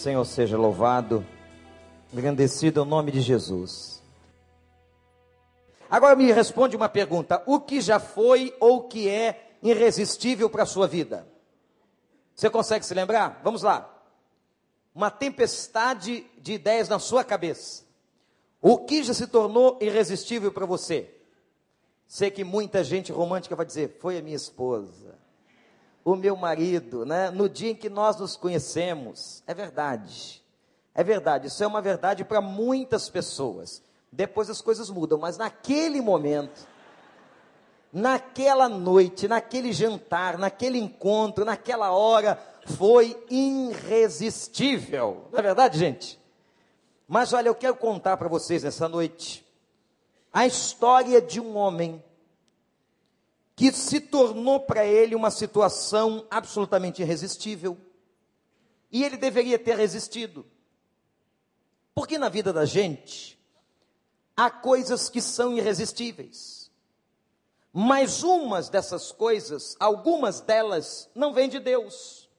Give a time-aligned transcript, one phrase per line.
[0.00, 1.26] Senhor seja louvado,
[2.10, 4.02] engrandecido é o nome de Jesus.
[5.90, 10.66] Agora me responde uma pergunta: o que já foi ou que é irresistível para a
[10.66, 11.28] sua vida?
[12.34, 13.42] Você consegue se lembrar?
[13.44, 13.94] Vamos lá.
[14.94, 17.84] Uma tempestade de ideias na sua cabeça.
[18.58, 21.14] O que já se tornou irresistível para você?
[22.06, 25.18] Sei que muita gente romântica vai dizer: foi a minha esposa,
[26.04, 27.30] o meu marido, né?
[27.30, 29.42] No dia em que nós nos conhecemos.
[29.46, 30.42] É verdade.
[30.94, 31.48] É verdade.
[31.48, 33.82] Isso é uma verdade para muitas pessoas.
[34.10, 36.66] Depois as coisas mudam, mas naquele momento,
[37.92, 45.28] naquela noite, naquele jantar, naquele encontro, naquela hora, foi irresistível.
[45.30, 46.20] Não é verdade, gente?
[47.06, 49.46] Mas olha, eu quero contar para vocês nessa noite
[50.32, 52.02] a história de um homem
[53.60, 57.76] que se tornou para ele uma situação absolutamente irresistível.
[58.90, 60.46] E ele deveria ter resistido.
[61.94, 63.38] Porque na vida da gente
[64.34, 66.70] há coisas que são irresistíveis.
[67.70, 72.30] Mas umas dessas coisas, algumas delas, não vêm de Deus.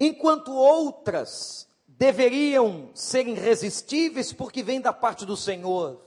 [0.00, 6.03] Enquanto outras deveriam ser irresistíveis porque vêm da parte do Senhor.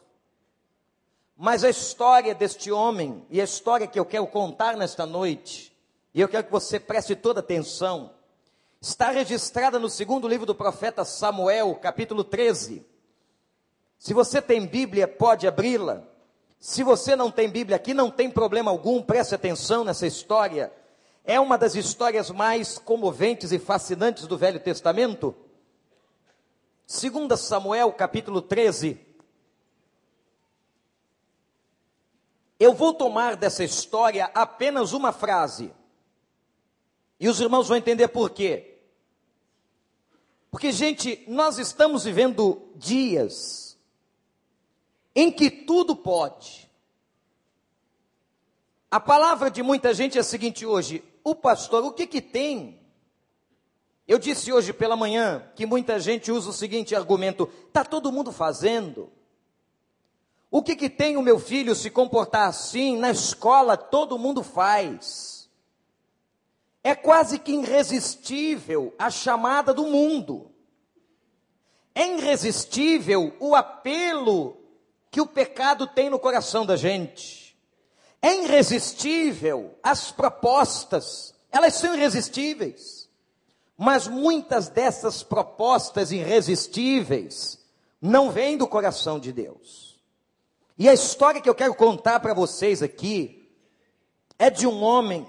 [1.39, 5.71] Mas a história deste homem, e a história que eu quero contar nesta noite,
[6.11, 8.09] e eu quero que você preste toda atenção,
[8.81, 12.83] está registrada no segundo livro do profeta Samuel, capítulo 13.
[13.99, 16.01] Se você tem Bíblia, pode abri-la.
[16.59, 20.73] Se você não tem Bíblia aqui, não tem problema algum, preste atenção nessa história.
[21.23, 25.35] É uma das histórias mais comoventes e fascinantes do Velho Testamento.
[26.87, 29.06] 2 Samuel capítulo 13.
[32.59, 35.71] Eu vou tomar dessa história apenas uma frase.
[37.19, 38.79] E os irmãos vão entender por quê.
[40.49, 43.77] Porque, gente, nós estamos vivendo dias
[45.15, 46.69] em que tudo pode.
[48.89, 52.87] A palavra de muita gente é a seguinte hoje: o pastor, o que que tem
[54.07, 58.31] eu disse hoje pela manhã que muita gente usa o seguinte argumento: está todo mundo
[58.31, 59.11] fazendo.
[60.57, 62.97] O que, que tem o meu filho se comportar assim?
[62.97, 65.47] Na escola todo mundo faz.
[66.83, 70.49] É quase que irresistível a chamada do mundo.
[71.93, 74.57] É irresistível o apelo
[75.11, 77.55] que o pecado tem no coração da gente.
[78.19, 83.07] É irresistível as propostas, elas são irresistíveis.
[83.77, 87.63] Mas muitas dessas propostas irresistíveis
[88.01, 89.86] não vêm do coração de Deus.
[90.77, 93.51] E a história que eu quero contar para vocês aqui
[94.37, 95.27] é de um homem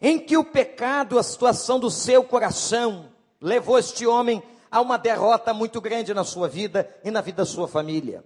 [0.00, 5.52] em que o pecado, a situação do seu coração, levou este homem a uma derrota
[5.52, 8.24] muito grande na sua vida e na vida da sua família.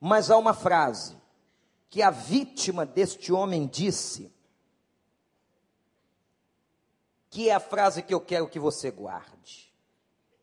[0.00, 1.16] Mas há uma frase
[1.88, 4.32] que a vítima deste homem disse,
[7.30, 9.72] que é a frase que eu quero que você guarde.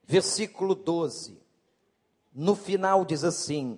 [0.03, 1.41] Versículo 12.
[2.33, 3.77] No final diz assim: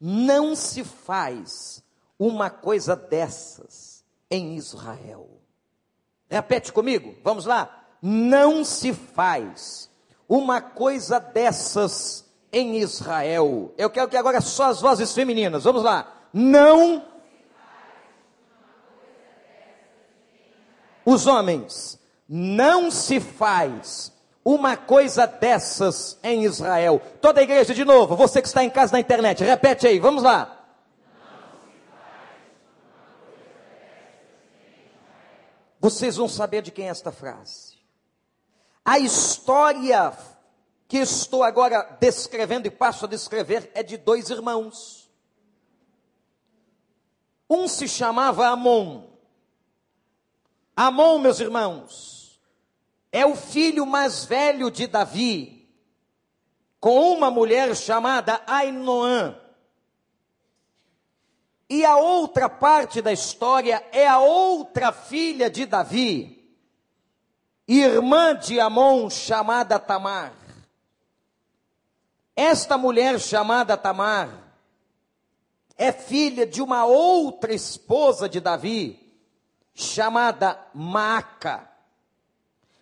[0.00, 1.82] Não se faz
[2.18, 5.28] uma coisa dessas em Israel.
[6.28, 7.86] Repete comigo, vamos lá.
[8.00, 9.90] Não se faz
[10.28, 13.72] uma coisa dessas em Israel.
[13.76, 16.28] Eu quero que agora só as vozes femininas, vamos lá.
[16.32, 17.04] Não.
[21.04, 21.98] Os homens
[22.28, 24.12] não se faz
[24.48, 27.02] uma coisa dessas em Israel.
[27.20, 30.22] Toda a igreja de novo, você que está em casa na internet, repete aí, vamos
[30.22, 30.54] lá.
[35.78, 37.76] Vocês vão saber de quem é esta frase.
[38.82, 40.16] A história
[40.88, 45.10] que estou agora descrevendo e passo a descrever é de dois irmãos.
[47.50, 49.08] Um se chamava Amon.
[50.74, 52.17] Amon, meus irmãos,
[53.10, 55.68] é o filho mais velho de Davi,
[56.80, 59.36] com uma mulher chamada Ainoã.
[61.70, 66.56] E a outra parte da história é a outra filha de Davi,
[67.66, 70.32] irmã de Amon, chamada Tamar.
[72.34, 74.30] Esta mulher chamada Tamar
[75.76, 78.98] é filha de uma outra esposa de Davi,
[79.74, 81.67] chamada Maca.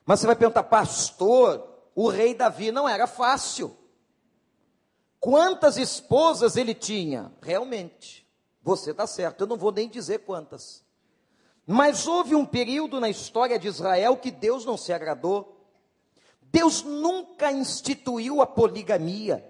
[0.06, 3.76] Mas você vai perguntar, pastor, o rei Davi não era fácil.
[5.18, 7.32] Quantas esposas ele tinha?
[7.42, 8.24] Realmente,
[8.62, 10.84] você está certo, eu não vou nem dizer quantas.
[11.66, 15.66] Mas houve um período na história de Israel que Deus não se agradou.
[16.40, 19.44] Deus nunca instituiu a poligamia.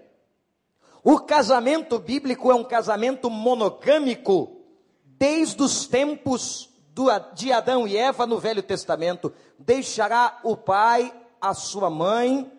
[1.03, 4.65] O casamento bíblico é um casamento monogâmico
[5.05, 6.69] desde os tempos
[7.33, 9.33] de Adão e Eva no Velho Testamento.
[9.59, 12.51] Deixará o pai a sua mãe,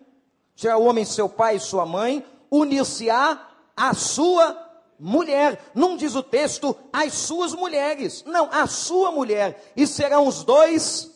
[0.55, 4.69] será o homem seu pai e sua mãe, unir-se-á a sua
[4.99, 5.71] mulher.
[5.73, 9.71] Não diz o texto as suas mulheres, não, a sua mulher.
[9.75, 11.11] E serão os dois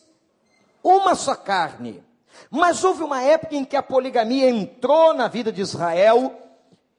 [0.82, 2.02] uma só carne.
[2.50, 6.34] Mas houve uma época em que a poligamia entrou na vida de Israel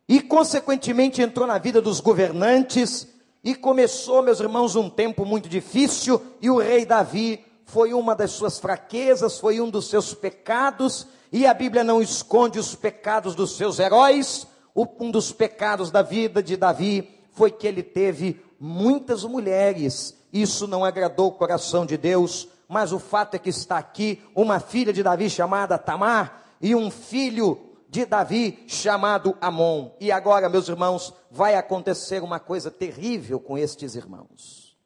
[0.07, 3.07] e, consequentemente, entrou na vida dos governantes.
[3.45, 6.21] E começou, meus irmãos, um tempo muito difícil.
[6.41, 11.07] E o rei Davi foi uma das suas fraquezas, foi um dos seus pecados.
[11.31, 14.47] E a Bíblia não esconde os pecados dos seus heróis.
[14.75, 20.17] Um dos pecados da vida de Davi foi que ele teve muitas mulheres.
[20.33, 24.59] Isso não agradou o coração de Deus mas o fato é que está aqui uma
[24.59, 27.59] filha de Davi chamada Tamar e um filho
[27.95, 29.91] de Davi chamado Amon.
[30.01, 34.77] E agora, meus irmãos, vai acontecer uma coisa terrível com estes irmãos.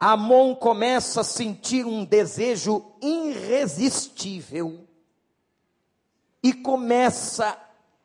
[0.00, 4.88] Amon começa a sentir um desejo irresistível
[6.42, 7.56] e começa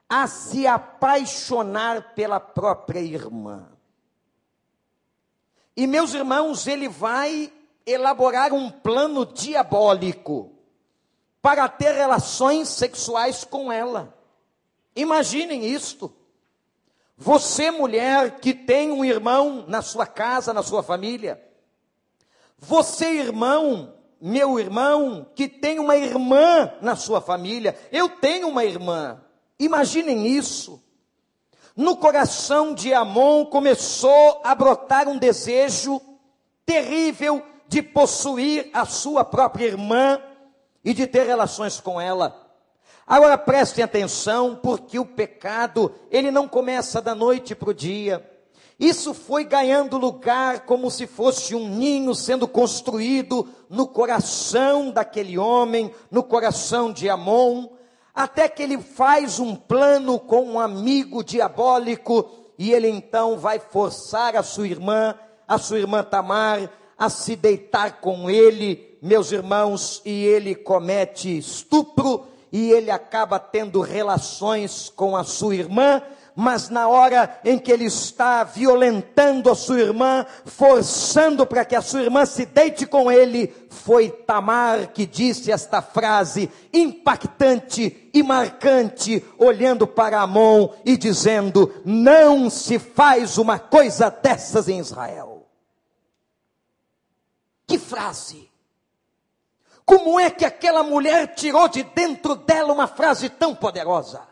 [0.10, 3.70] a se apaixonar pela própria irmã.
[5.76, 7.52] E meus irmãos, ele vai
[7.86, 10.52] elaborar um plano diabólico
[11.42, 14.17] para ter relações sexuais com ela.
[14.98, 16.12] Imaginem isto.
[17.16, 21.42] Você, mulher, que tem um irmão na sua casa, na sua família.
[22.58, 27.78] Você, irmão, meu irmão, que tem uma irmã na sua família.
[27.92, 29.22] Eu tenho uma irmã.
[29.60, 30.84] Imaginem isso.
[31.76, 36.02] No coração de Amon começou a brotar um desejo
[36.66, 40.20] terrível de possuir a sua própria irmã
[40.84, 42.47] e de ter relações com ela.
[43.08, 48.30] Agora prestem atenção, porque o pecado, ele não começa da noite para o dia.
[48.78, 55.90] Isso foi ganhando lugar como se fosse um ninho sendo construído no coração daquele homem,
[56.12, 57.70] no coração de Amon,
[58.14, 62.30] até que ele faz um plano com um amigo diabólico
[62.60, 65.16] e ele então vai forçar a sua irmã,
[65.48, 72.28] a sua irmã Tamar, a se deitar com ele, meus irmãos, e ele comete estupro
[72.52, 76.02] e ele acaba tendo relações com a sua irmã,
[76.36, 81.82] mas na hora em que ele está violentando a sua irmã, forçando para que a
[81.82, 89.26] sua irmã se deite com ele, foi Tamar que disse esta frase impactante e marcante,
[89.38, 95.48] olhando para Amon e dizendo: Não se faz uma coisa dessas em Israel.
[97.66, 98.47] Que frase!
[99.88, 104.28] Como é que aquela mulher tirou de dentro dela uma frase tão poderosa?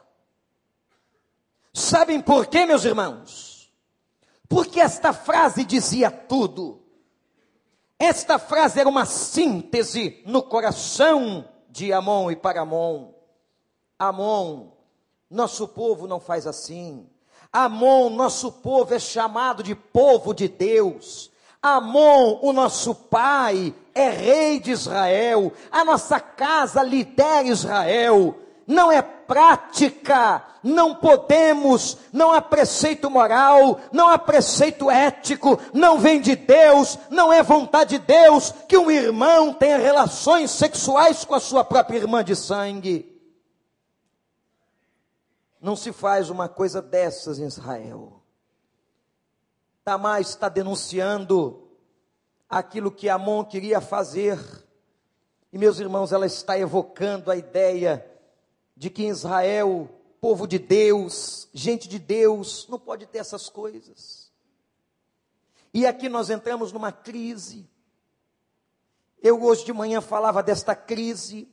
[1.74, 3.74] Sabem por quê, meus irmãos?
[4.50, 6.84] Porque esta frase dizia tudo.
[7.98, 13.14] Esta frase era uma síntese no coração de Amon e para Amon.
[13.98, 14.72] Amon,
[15.30, 17.10] nosso povo não faz assim.
[17.50, 21.32] Amon, nosso povo é chamado de povo de Deus.
[21.66, 28.36] Amon, o nosso pai, é rei de Israel, a nossa casa lidera Israel.
[28.68, 36.22] Não é prática, não podemos, não há preceito moral, não há preceito ético, não vem
[36.22, 41.40] de Deus, não é vontade de Deus que um irmão tenha relações sexuais com a
[41.40, 43.12] sua própria irmã de sangue.
[45.60, 48.25] Não se faz uma coisa dessas em Israel.
[49.86, 51.70] Tamar está denunciando
[52.50, 54.40] aquilo que Amon queria fazer.
[55.54, 58.04] E meus irmãos, ela está evocando a ideia
[58.76, 59.88] de que Israel,
[60.20, 64.32] povo de Deus, gente de Deus, não pode ter essas coisas.
[65.72, 67.70] E aqui nós entramos numa crise.
[69.22, 71.48] Eu hoje de manhã falava desta crise,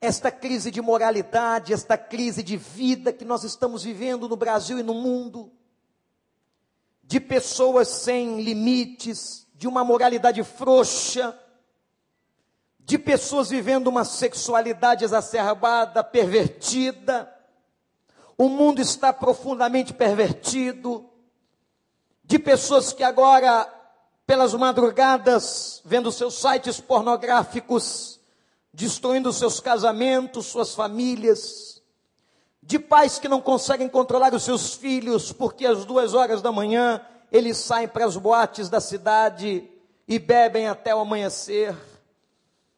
[0.00, 4.82] esta crise de moralidade, esta crise de vida que nós estamos vivendo no Brasil e
[4.82, 5.52] no mundo
[7.06, 11.38] de pessoas sem limites, de uma moralidade frouxa,
[12.80, 17.30] de pessoas vivendo uma sexualidade exacerbada, pervertida.
[18.36, 21.08] O mundo está profundamente pervertido,
[22.24, 23.72] de pessoas que agora,
[24.26, 28.20] pelas madrugadas, vendo seus sites pornográficos,
[28.72, 31.73] destruindo seus casamentos, suas famílias,
[32.66, 37.00] de pais que não conseguem controlar os seus filhos, porque às duas horas da manhã
[37.30, 39.68] eles saem para as boates da cidade
[40.06, 41.74] e bebem até o amanhecer,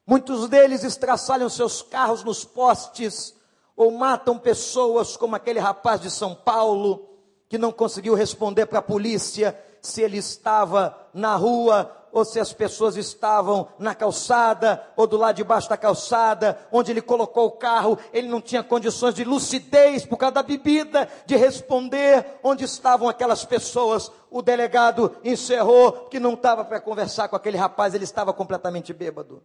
[0.07, 3.35] Muitos deles estraçalham seus carros nos postes
[3.77, 7.09] ou matam pessoas, como aquele rapaz de São Paulo
[7.49, 12.51] que não conseguiu responder para a polícia se ele estava na rua ou se as
[12.51, 17.51] pessoas estavam na calçada ou do lado de baixo da calçada, onde ele colocou o
[17.51, 23.07] carro, ele não tinha condições de lucidez por causa da bebida, de responder onde estavam
[23.07, 24.11] aquelas pessoas.
[24.31, 29.43] O delegado encerrou que não estava para conversar com aquele rapaz, ele estava completamente bêbado.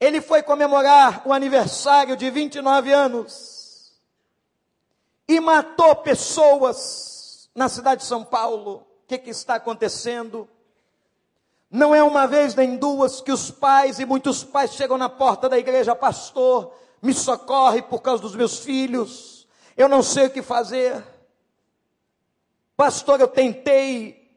[0.00, 3.92] Ele foi comemorar o aniversário de 29 anos
[5.28, 8.86] e matou pessoas na cidade de São Paulo.
[9.04, 10.48] O que, que está acontecendo?
[11.72, 15.48] Não é uma vez nem duas que os pais e muitos pais chegam na porta
[15.48, 20.42] da igreja, pastor, me socorre por causa dos meus filhos, eu não sei o que
[20.42, 21.02] fazer.
[22.76, 24.30] Pastor, eu tentei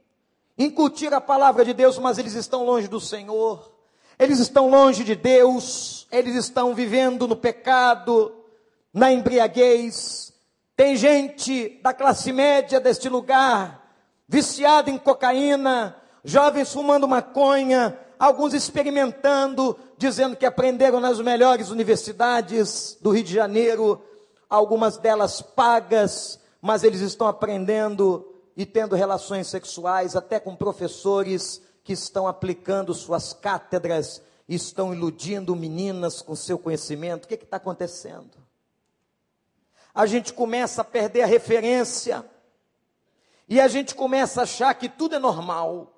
[0.57, 3.69] incutir a palavra de Deus, mas eles estão longe do Senhor.
[4.17, 8.33] Eles estão longe de Deus, eles estão vivendo no pecado,
[8.93, 10.33] na embriaguez.
[10.73, 13.93] Tem gente da classe média deste lugar,
[14.25, 23.11] viciada em cocaína, jovens fumando maconha, alguns experimentando, dizendo que aprenderam nas melhores universidades do
[23.11, 24.01] Rio de Janeiro,
[24.49, 28.27] algumas delas pagas, mas eles estão aprendendo
[28.57, 36.21] e tendo relações sexuais até com professores que estão aplicando suas cátedras estão iludindo meninas
[36.21, 37.25] com seu conhecimento.
[37.25, 38.31] O que está acontecendo?
[39.93, 42.25] A gente começa a perder a referência
[43.47, 45.94] e a gente começa a achar que tudo é normal.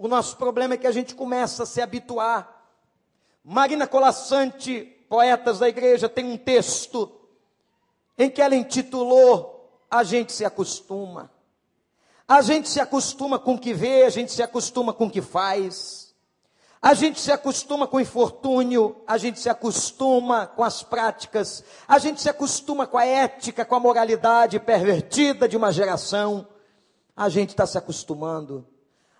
[0.00, 2.64] O nosso problema é que a gente começa a se habituar.
[3.44, 7.20] Marina Colassante, poetas da igreja, tem um texto
[8.16, 11.30] em que ela intitulou A gente se acostuma.
[12.26, 15.20] A gente se acostuma com o que vê, a gente se acostuma com o que
[15.20, 16.14] faz.
[16.80, 21.98] A gente se acostuma com o infortúnio, a gente se acostuma com as práticas, a
[21.98, 26.48] gente se acostuma com a ética, com a moralidade pervertida de uma geração.
[27.14, 28.66] A gente está se acostumando,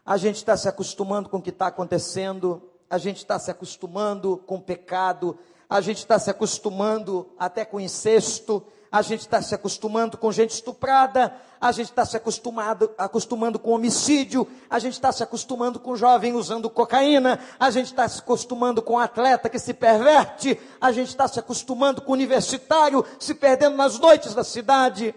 [0.04, 4.36] a gente está se acostumando com o que está acontecendo, a gente está se acostumando
[4.46, 5.38] com o pecado,
[5.68, 10.50] a gente está se acostumando até com incesto, a gente está se acostumando com gente
[10.50, 15.94] estuprada, a gente está se acostumado, acostumando com homicídio, a gente está se acostumando com
[15.94, 21.08] jovem usando cocaína, a gente está se acostumando com atleta que se perverte, a gente
[21.08, 25.14] está se acostumando com universitário se perdendo nas noites da cidade,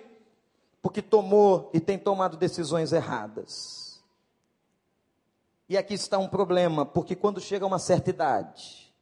[0.80, 3.83] porque tomou e tem tomado decisões erradas.
[5.74, 8.94] E aqui está um problema, porque quando chega uma certa idade,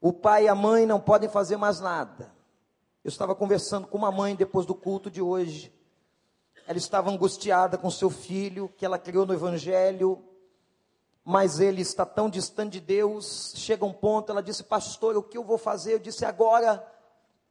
[0.00, 2.34] o pai e a mãe não podem fazer mais nada
[3.04, 5.70] eu estava conversando com uma mãe depois do culto de hoje.
[6.66, 10.24] Ela estava angustiada com seu filho, que ela criou no Evangelho,
[11.22, 13.52] mas ele está tão distante de Deus.
[13.56, 15.92] Chega um ponto, ela disse, pastor, o que eu vou fazer?
[15.92, 16.82] Eu disse, agora,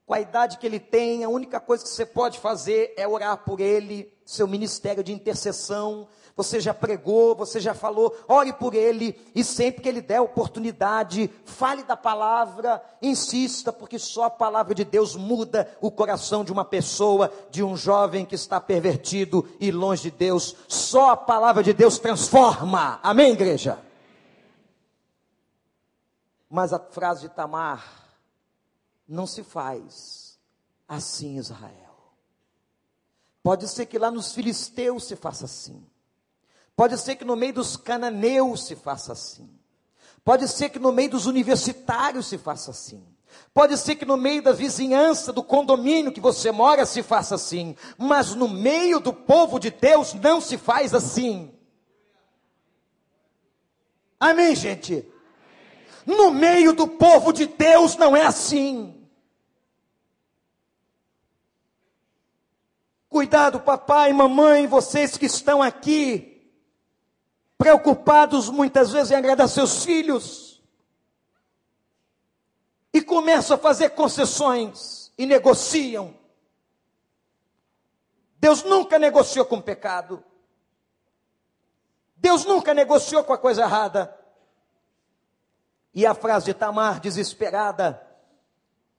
[0.07, 3.37] com a idade que ele tem, a única coisa que você pode fazer é orar
[3.45, 9.15] por ele, seu ministério de intercessão, você já pregou, você já falou, ore por ele,
[9.35, 14.83] e sempre que ele der oportunidade, fale da palavra, insista, porque só a palavra de
[14.83, 20.03] Deus muda o coração de uma pessoa, de um jovem que está pervertido e longe
[20.03, 20.55] de Deus.
[20.67, 22.99] Só a palavra de Deus transforma.
[23.03, 23.79] Amém, igreja?
[26.49, 27.83] Mas a frase de Tamar
[29.07, 30.39] não se faz
[30.87, 32.13] assim, Israel.
[33.43, 35.85] Pode ser que lá nos filisteus se faça assim.
[36.75, 39.49] Pode ser que no meio dos cananeus se faça assim.
[40.23, 43.03] Pode ser que no meio dos universitários se faça assim.
[43.53, 47.75] Pode ser que no meio da vizinhança, do condomínio que você mora, se faça assim.
[47.97, 51.53] Mas no meio do povo de Deus não se faz assim.
[54.19, 55.05] Amém, gente?
[56.05, 58.99] No meio do povo de Deus não é assim.
[63.09, 66.32] Cuidado, papai, mamãe, vocês que estão aqui
[67.63, 70.61] preocupados muitas vezes em agradar seus filhos,
[72.91, 76.13] e começam a fazer concessões e negociam.
[78.37, 80.21] Deus nunca negociou com o pecado.
[82.17, 84.13] Deus nunca negociou com a coisa errada.
[85.93, 88.05] E a frase de Tamar, desesperada,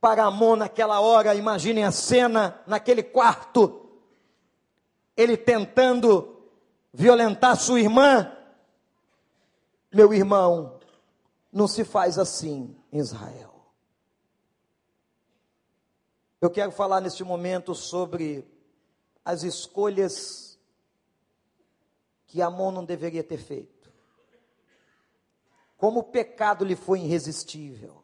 [0.00, 3.90] para Amon naquela hora, imaginem a cena naquele quarto,
[5.14, 6.48] ele tentando
[6.94, 8.34] violentar sua irmã,
[9.94, 10.80] meu irmão,
[11.52, 13.54] não se faz assim em Israel.
[16.40, 18.44] Eu quero falar neste momento sobre
[19.24, 20.58] as escolhas
[22.26, 23.72] que Amon não deveria ter feito.
[25.76, 28.02] como o pecado lhe foi irresistível,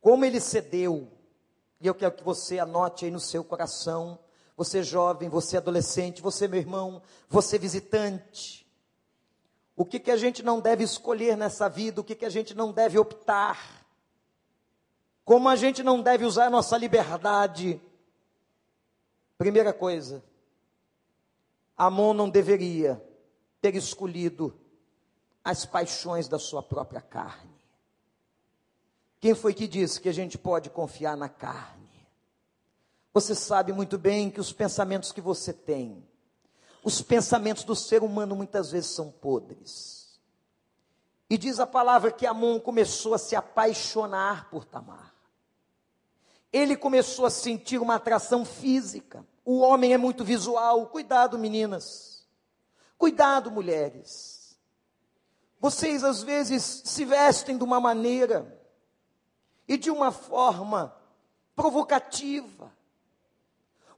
[0.00, 1.08] como ele cedeu,
[1.80, 4.18] e eu quero que você anote aí no seu coração,
[4.56, 8.65] você jovem, você adolescente, você meu irmão, você visitante,
[9.76, 12.54] o que, que a gente não deve escolher nessa vida, o que, que a gente
[12.54, 13.84] não deve optar,
[15.22, 17.80] como a gente não deve usar a nossa liberdade.
[19.36, 20.24] Primeira coisa,
[21.76, 23.02] Amon não deveria
[23.60, 24.58] ter escolhido
[25.44, 27.54] as paixões da sua própria carne.
[29.20, 31.86] Quem foi que disse que a gente pode confiar na carne?
[33.12, 36.06] Você sabe muito bem que os pensamentos que você tem,
[36.86, 40.20] os pensamentos do ser humano muitas vezes são podres.
[41.28, 45.12] E diz a palavra que Amon começou a se apaixonar por Tamar.
[46.52, 49.26] Ele começou a sentir uma atração física.
[49.44, 50.86] O homem é muito visual.
[50.86, 52.24] Cuidado, meninas.
[52.96, 54.56] Cuidado, mulheres.
[55.58, 58.62] Vocês às vezes se vestem de uma maneira
[59.66, 60.96] e de uma forma
[61.56, 62.72] provocativa.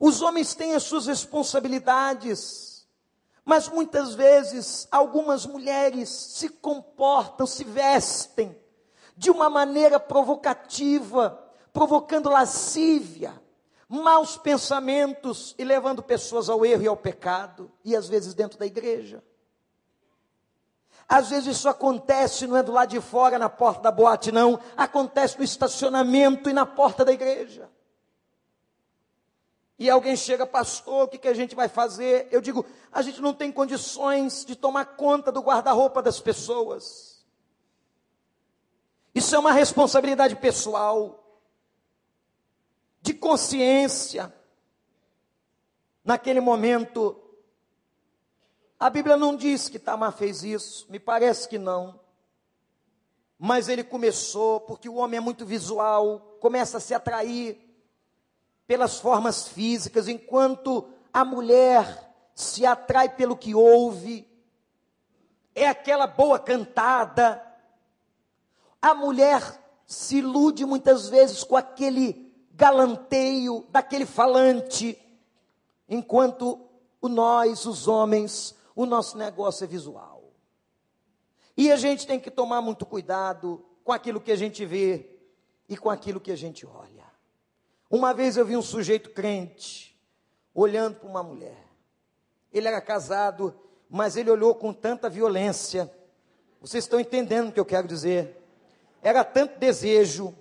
[0.01, 2.78] Os homens têm as suas responsabilidades,
[3.49, 8.55] mas muitas vezes algumas mulheres se comportam, se vestem
[9.17, 13.33] de uma maneira provocativa, provocando lascívia,
[13.89, 18.67] maus pensamentos e levando pessoas ao erro e ao pecado, e às vezes dentro da
[18.67, 19.25] igreja.
[21.09, 24.61] Às vezes isso acontece, não é do lado de fora, na porta da boate, não.
[24.77, 27.71] Acontece no estacionamento e na porta da igreja.
[29.79, 32.27] E alguém chega, pastor, o que, que a gente vai fazer?
[32.33, 37.25] Eu digo, a gente não tem condições de tomar conta do guarda-roupa das pessoas.
[39.15, 41.41] Isso é uma responsabilidade pessoal,
[43.01, 44.35] de consciência.
[46.05, 47.17] Naquele momento,
[48.81, 52.01] a Bíblia não diz que Tamar fez isso, me parece que não.
[53.39, 57.68] Mas ele começou, porque o homem é muito visual, começa a se atrair
[58.69, 64.29] pelas formas físicas, enquanto a mulher se atrai pelo que ouve,
[65.55, 67.43] é aquela boa cantada.
[68.81, 69.43] A mulher
[69.87, 74.99] se ilude muitas vezes com aquele galanteio daquele falante,
[75.89, 76.61] enquanto
[77.01, 80.31] o nós, os homens, o nosso negócio é visual.
[81.57, 85.19] E a gente tem que tomar muito cuidado com aquilo que a gente vê
[85.67, 87.08] e com aquilo que a gente olha.
[87.91, 89.99] Uma vez eu vi um sujeito crente
[90.55, 91.57] olhando para uma mulher.
[92.53, 93.55] Ele era casado,
[93.89, 95.91] mas ele olhou com tanta violência.
[96.61, 98.37] Vocês estão entendendo o que eu quero dizer?
[99.03, 100.35] Era tanto desejo,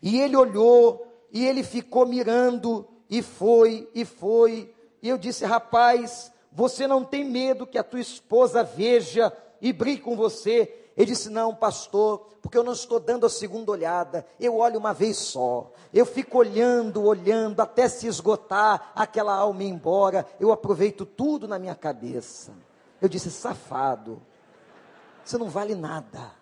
[0.00, 4.72] e ele olhou, e ele ficou mirando, e foi, e foi.
[5.02, 10.02] E eu disse: rapaz, você não tem medo que a tua esposa veja e brigue
[10.02, 10.83] com você?
[10.96, 14.92] Ele disse: Não, pastor, porque eu não estou dando a segunda olhada, eu olho uma
[14.92, 15.72] vez só.
[15.92, 20.26] Eu fico olhando, olhando, até se esgotar aquela alma ir embora.
[20.38, 22.52] Eu aproveito tudo na minha cabeça.
[23.00, 24.22] Eu disse: Safado,
[25.24, 26.32] você não vale nada.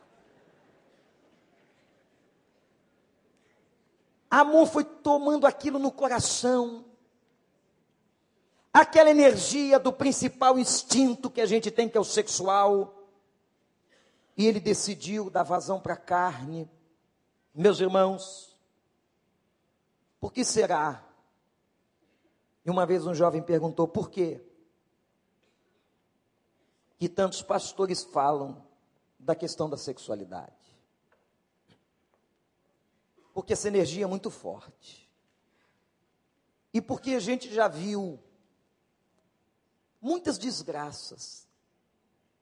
[4.31, 6.87] Amor foi tomando aquilo no coração
[8.73, 13.02] aquela energia do principal instinto que a gente tem, que é o sexual,
[14.37, 16.71] e ele decidiu dar vazão para a carne.
[17.55, 18.57] Meus irmãos,
[20.21, 21.07] por que será?
[22.64, 24.40] E uma vez um jovem perguntou: por quê?
[26.99, 28.64] Que tantos pastores falam
[29.18, 30.53] da questão da sexualidade.
[33.35, 35.11] Porque essa energia é muito forte.
[36.73, 38.18] E porque a gente já viu
[40.01, 41.47] muitas desgraças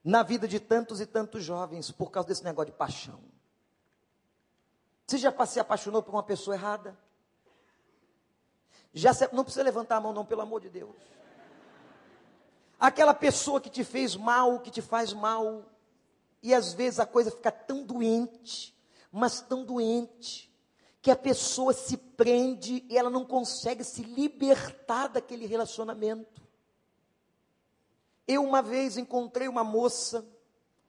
[0.02, 3.20] na vida de tantos e tantos jovens por causa desse negócio de paixão.
[5.06, 6.96] Você já se apaixonou por uma pessoa errada?
[8.92, 10.96] Já se, não precisa levantar a mão não, pelo amor de Deus.
[12.78, 15.64] Aquela pessoa que te fez mal, que te faz mal,
[16.42, 18.74] e às vezes a coisa fica tão doente,
[19.12, 20.50] mas tão doente,
[21.02, 26.39] que a pessoa se prende e ela não consegue se libertar daquele relacionamento.
[28.30, 30.24] Eu uma vez encontrei uma moça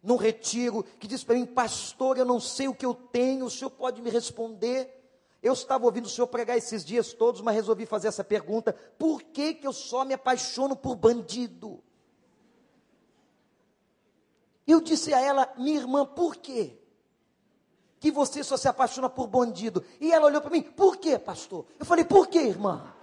[0.03, 3.49] num retiro que disse para mim, pastor, eu não sei o que eu tenho, o
[3.49, 5.01] senhor pode me responder?
[5.41, 9.23] Eu estava ouvindo o senhor pregar esses dias todos, mas resolvi fazer essa pergunta: por
[9.23, 11.83] que, que eu só me apaixono por bandido?
[14.67, 16.77] Eu disse a ela, minha irmã, por quê?
[17.99, 19.83] Que você só se apaixona por bandido.
[19.99, 21.65] E ela olhou para mim, por quê, pastor?
[21.79, 22.93] Eu falei, por quê, irmã?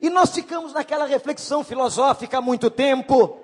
[0.00, 3.40] E nós ficamos naquela reflexão filosófica há muito tempo.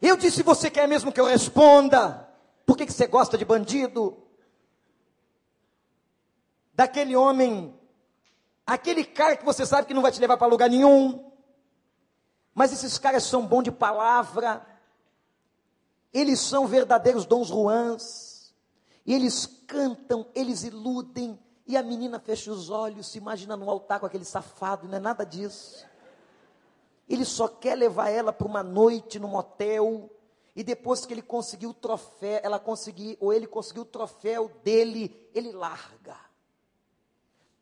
[0.00, 2.28] Eu disse: Você quer mesmo que eu responda?
[2.64, 4.16] Por que, que você gosta de bandido?
[6.74, 7.78] Daquele homem,
[8.66, 11.30] aquele cara que você sabe que não vai te levar para lugar nenhum.
[12.54, 14.66] Mas esses caras são bons de palavra,
[16.12, 18.54] eles são verdadeiros dons ruãs,
[19.06, 24.00] e eles cantam, eles iludem, e a menina fecha os olhos, se imagina no altar
[24.00, 25.86] com aquele safado, não é nada disso.
[27.08, 30.10] Ele só quer levar ela para uma noite no motel.
[30.54, 35.28] E depois que ele conseguiu o troféu, ela conseguiu, ou ele conseguiu o troféu dele,
[35.34, 36.16] ele larga.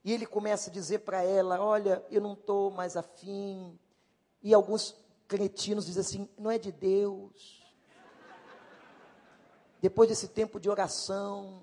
[0.04, 3.78] E ele começa a dizer para ela: Olha, eu não estou mais afim.
[4.42, 4.96] E alguns
[5.28, 7.60] cretinos dizem assim: Não é de Deus.
[9.80, 11.62] Depois desse tempo de oração,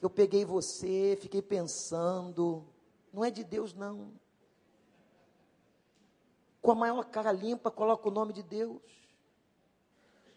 [0.00, 2.64] eu peguei você, fiquei pensando:
[3.12, 4.12] Não é de Deus, não
[6.60, 8.80] com a maior cara limpa, coloca o nome de Deus.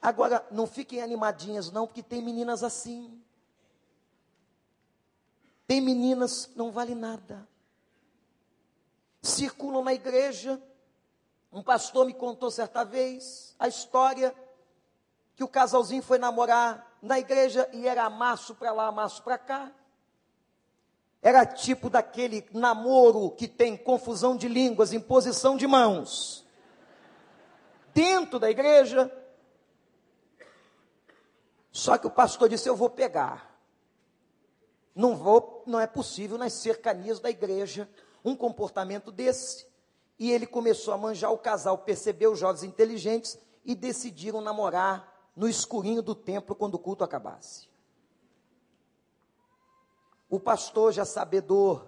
[0.02, 3.22] Agora, não fiquem animadinhas, não, porque tem meninas assim.
[5.68, 7.48] Tem meninas que não valem nada.
[9.22, 10.62] Circulam na igreja.
[11.52, 14.36] Um pastor me contou certa vez a história
[15.36, 19.70] que o casalzinho foi namorar na igreja e era amasso para lá, amasso para cá.
[21.22, 26.48] Era tipo daquele namoro que tem confusão de línguas, imposição de mãos.
[27.94, 29.12] Dentro da igreja.
[31.72, 33.54] Só que o pastor disse: Eu vou pegar.
[34.96, 37.90] Não vou, não é possível nas cercanias da igreja
[38.24, 39.68] um comportamento desse.
[40.18, 45.48] E ele começou a manjar o casal, percebeu os jovens inteligentes e decidiram namorar no
[45.48, 47.68] escurinho do templo quando o culto acabasse.
[50.30, 51.88] O pastor, já sabedor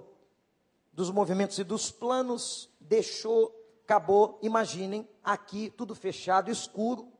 [0.93, 3.53] dos movimentos e dos planos, deixou,
[3.83, 7.11] acabou, imaginem, aqui tudo fechado, escuro.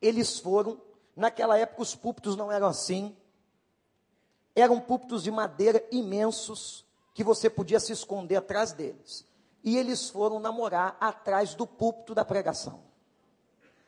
[0.00, 0.80] Eles foram,
[1.14, 3.16] naquela época os púlpitos não eram assim,
[4.54, 9.24] eram púlpitos de madeira imensos, que você podia se esconder atrás deles.
[9.62, 12.82] E eles foram namorar atrás do púlpito da pregação.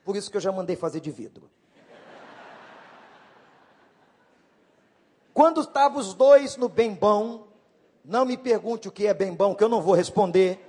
[0.07, 1.51] Por isso que eu já mandei fazer de vidro.
[5.35, 7.49] Quando estavam os dois no bem bom,
[8.05, 10.65] não me pergunte o que é bem bom, que eu não vou responder.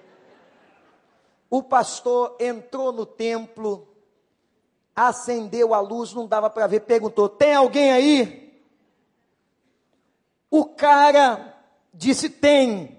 [1.52, 3.88] O pastor entrou no templo,
[4.96, 8.60] acendeu a luz, não dava para ver, perguntou: Tem alguém aí?
[10.50, 11.62] O cara
[11.94, 12.98] disse: Tem.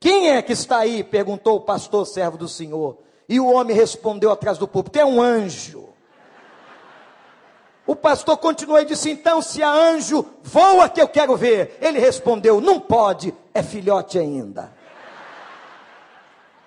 [0.00, 1.04] Quem é que está aí?
[1.04, 3.11] perguntou o pastor, servo do Senhor.
[3.32, 5.88] E o homem respondeu atrás do púlpito: É um anjo.
[7.86, 11.78] O pastor continuou e disse: Então, se há anjo, voa que eu quero ver.
[11.80, 14.70] Ele respondeu: Não pode, é filhote ainda.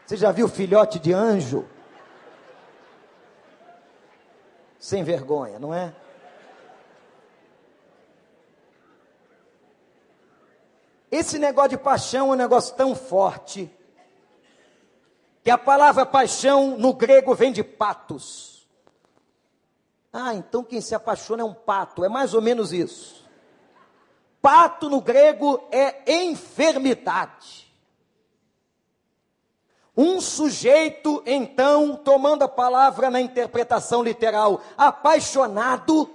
[0.07, 1.67] Você já viu filhote de anjo?
[4.79, 5.93] Sem vergonha, não é?
[11.11, 13.71] Esse negócio de paixão é um negócio tão forte
[15.45, 18.67] que a palavra paixão no grego vem de patos.
[20.11, 23.23] Ah, então quem se apaixona é um pato, é mais ou menos isso.
[24.41, 27.71] Pato no grego é enfermidade.
[29.95, 36.09] Um sujeito, então, tomando a palavra na interpretação literal, apaixonado,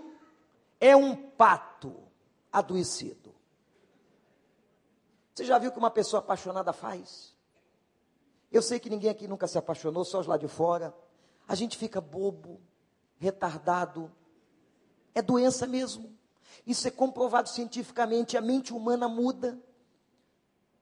[0.81, 1.95] é um pato
[2.53, 3.33] adoecido.
[5.33, 7.30] Você já viu o que uma pessoa apaixonada faz?
[8.51, 10.95] Eu sei que ninguém aqui nunca se apaixonou, só os lá de fora.
[11.47, 12.61] A gente fica bobo,
[13.19, 14.11] retardado.
[15.15, 16.13] É doença mesmo.
[16.67, 18.37] Isso é comprovado cientificamente.
[18.37, 19.59] A mente humana muda.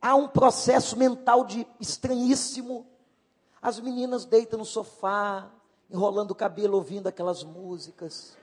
[0.01, 2.87] Há um processo mental de estranhíssimo.
[3.61, 5.51] As meninas deitam no sofá,
[5.91, 8.37] enrolando o cabelo, ouvindo aquelas músicas,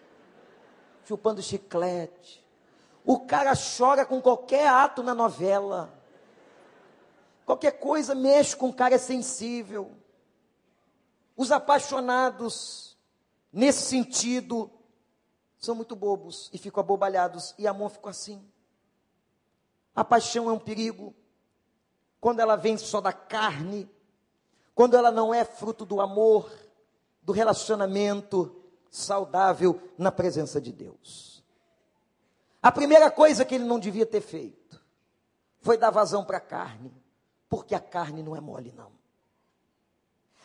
[1.05, 2.45] chupando chiclete.
[3.05, 5.93] O cara chora com qualquer ato na novela.
[7.45, 9.91] Qualquer coisa mexe com o cara, é sensível.
[11.38, 12.95] Os apaixonados
[13.55, 14.69] nesse sentido,
[15.58, 17.55] são muito bobos e ficam abobalhados.
[17.58, 18.45] E Amon ficou assim.
[19.95, 21.15] A paixão é um perigo.
[22.19, 23.89] Quando ela vem só da carne,
[24.75, 26.51] quando ela não é fruto do amor,
[27.21, 31.41] do relacionamento saudável na presença de Deus.
[32.62, 34.84] A primeira coisa que ele não devia ter feito
[35.62, 36.91] foi dar vazão para a carne,
[37.49, 38.91] porque a carne não é mole, não.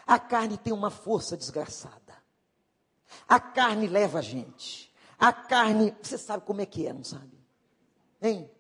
[0.07, 2.17] A carne tem uma força desgraçada.
[3.29, 4.93] A carne leva a gente.
[5.19, 7.39] A carne, você sabe como é que é, não sabe?
[8.21, 8.51] Hein?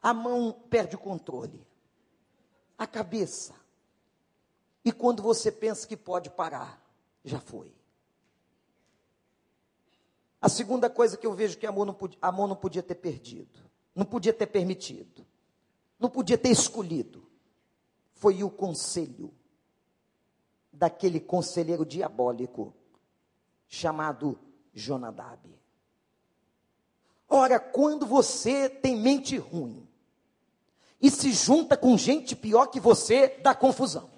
[0.00, 1.66] A mão perde o controle.
[2.76, 3.54] A cabeça.
[4.84, 6.80] E quando você pensa que pode parar,
[7.24, 7.74] já foi.
[10.40, 13.60] A segunda coisa que eu vejo que Amor não, podia, Amor não podia ter perdido,
[13.94, 15.26] não podia ter permitido,
[15.98, 17.26] não podia ter escolhido,
[18.12, 19.32] foi o conselho
[20.72, 22.74] daquele conselheiro diabólico
[23.66, 24.38] chamado
[24.72, 25.48] Jonadab.
[27.28, 29.86] Ora, quando você tem mente ruim
[31.00, 34.10] e se junta com gente pior que você, dá confusão.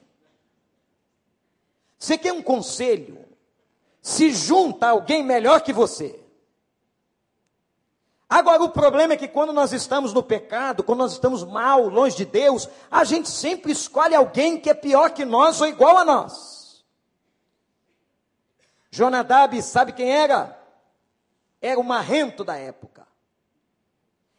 [1.98, 3.26] Você quer um conselho?
[4.00, 6.19] Se junta a alguém melhor que você.
[8.30, 12.16] Agora, o problema é que quando nós estamos no pecado, quando nós estamos mal, longe
[12.16, 16.04] de Deus, a gente sempre escolhe alguém que é pior que nós ou igual a
[16.04, 16.84] nós.
[18.88, 20.56] Jonadab, sabe quem era?
[21.60, 23.04] Era o marrento da época.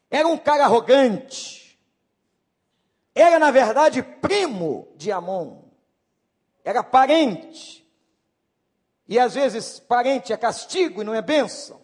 [0.10, 1.77] Era um cara arrogante.
[3.13, 5.63] Era, na verdade, primo de Amon.
[6.63, 7.86] Era parente.
[9.06, 11.81] E às vezes parente é castigo e não é bênção.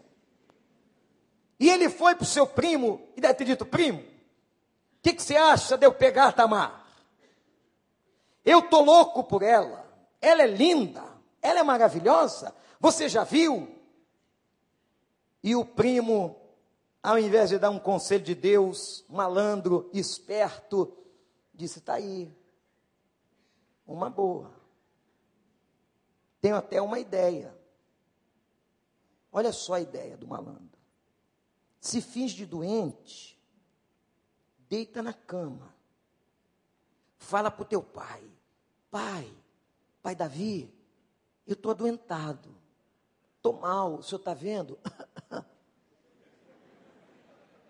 [1.59, 5.23] E ele foi para o seu primo e deve ter dito: primo, o que, que,
[5.23, 6.85] você acha de eu pegar Tamar?
[8.45, 9.85] Eu tô louco por ela.
[10.21, 11.03] Ela é linda,
[11.41, 12.55] ela é maravilhosa.
[12.79, 13.75] Você já viu?
[15.43, 16.35] E o primo,
[17.01, 20.95] ao invés de dar um conselho de Deus, malandro, esperto,
[21.53, 22.31] disse: está aí,
[23.85, 24.51] uma boa.
[26.39, 27.55] Tenho até uma ideia.
[29.31, 30.76] Olha só a ideia do malandro.
[31.79, 33.39] Se finge de doente,
[34.69, 35.73] deita na cama.
[37.17, 38.23] Fala para o teu pai:
[38.89, 39.31] Pai,
[40.01, 40.73] pai Davi,
[41.45, 42.55] eu estou adoentado.
[43.37, 44.79] Estou mal, o senhor está vendo?
[45.31, 45.43] O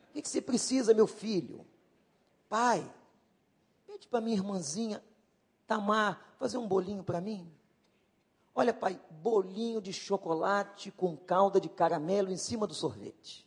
[0.14, 1.66] que, que você precisa, meu filho?
[2.50, 2.90] Pai,
[3.86, 5.04] pede para minha irmãzinha
[5.68, 7.52] Tamar fazer um bolinho para mim.
[8.56, 13.47] Olha, pai, bolinho de chocolate com calda de caramelo em cima do sorvete.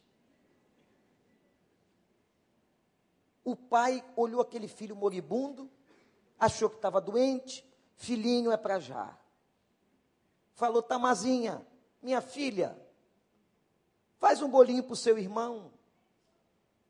[3.45, 5.71] O pai olhou aquele filho moribundo,
[6.39, 7.65] achou que estava doente,
[7.97, 9.17] filhinho é para já.
[10.55, 11.67] Falou, Tamazinha,
[12.03, 12.79] minha filha,
[14.19, 15.73] faz um bolinho para o seu irmão.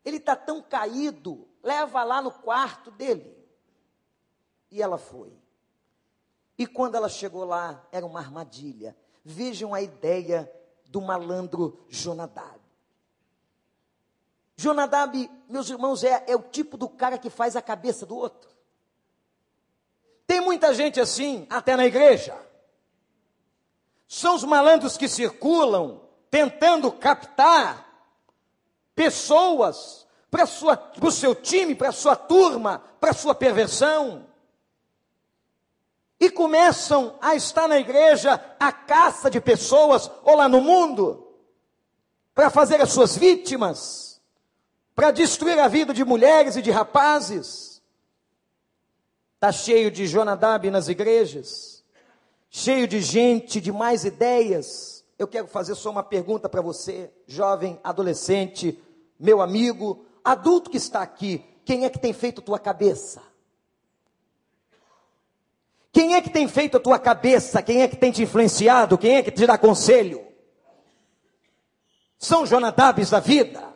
[0.04, 3.36] Ele está tão caído, leva lá no quarto dele.
[4.70, 5.36] E ela foi.
[6.56, 8.96] E quando ela chegou lá, era uma armadilha.
[9.24, 10.50] Vejam a ideia
[10.86, 12.59] do malandro Jonadab.
[14.60, 18.50] Jonadab, meus irmãos, é, é o tipo do cara que faz a cabeça do outro.
[20.26, 22.36] Tem muita gente assim, até na igreja.
[24.06, 27.86] São os malandros que circulam tentando captar
[28.94, 34.26] pessoas para o seu time, para a sua turma, para a sua perversão
[36.20, 41.26] e começam a estar na igreja a caça de pessoas ou lá no mundo
[42.34, 44.09] para fazer as suas vítimas,
[44.94, 47.82] para destruir a vida de mulheres e de rapazes.
[49.34, 51.82] Está cheio de Jonadab nas igrejas,
[52.50, 55.04] cheio de gente de mais ideias.
[55.18, 58.78] Eu quero fazer só uma pergunta para você, jovem, adolescente,
[59.18, 63.22] meu amigo, adulto que está aqui: quem é que tem feito tua cabeça?
[65.92, 67.62] Quem é que tem feito a tua cabeça?
[67.62, 68.96] Quem é que tem te influenciado?
[68.96, 70.24] Quem é que te dá conselho?
[72.18, 73.69] São Jonadabes da vida,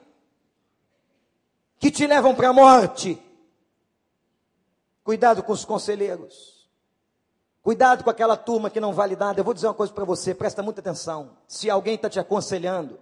[1.85, 3.23] que te levam para a morte.
[5.03, 6.67] Cuidado com os conselheiros.
[7.63, 9.39] Cuidado com aquela turma que não vale nada.
[9.39, 11.37] Eu vou dizer uma coisa para você, presta muita atenção.
[11.47, 12.99] Se alguém está te aconselhando,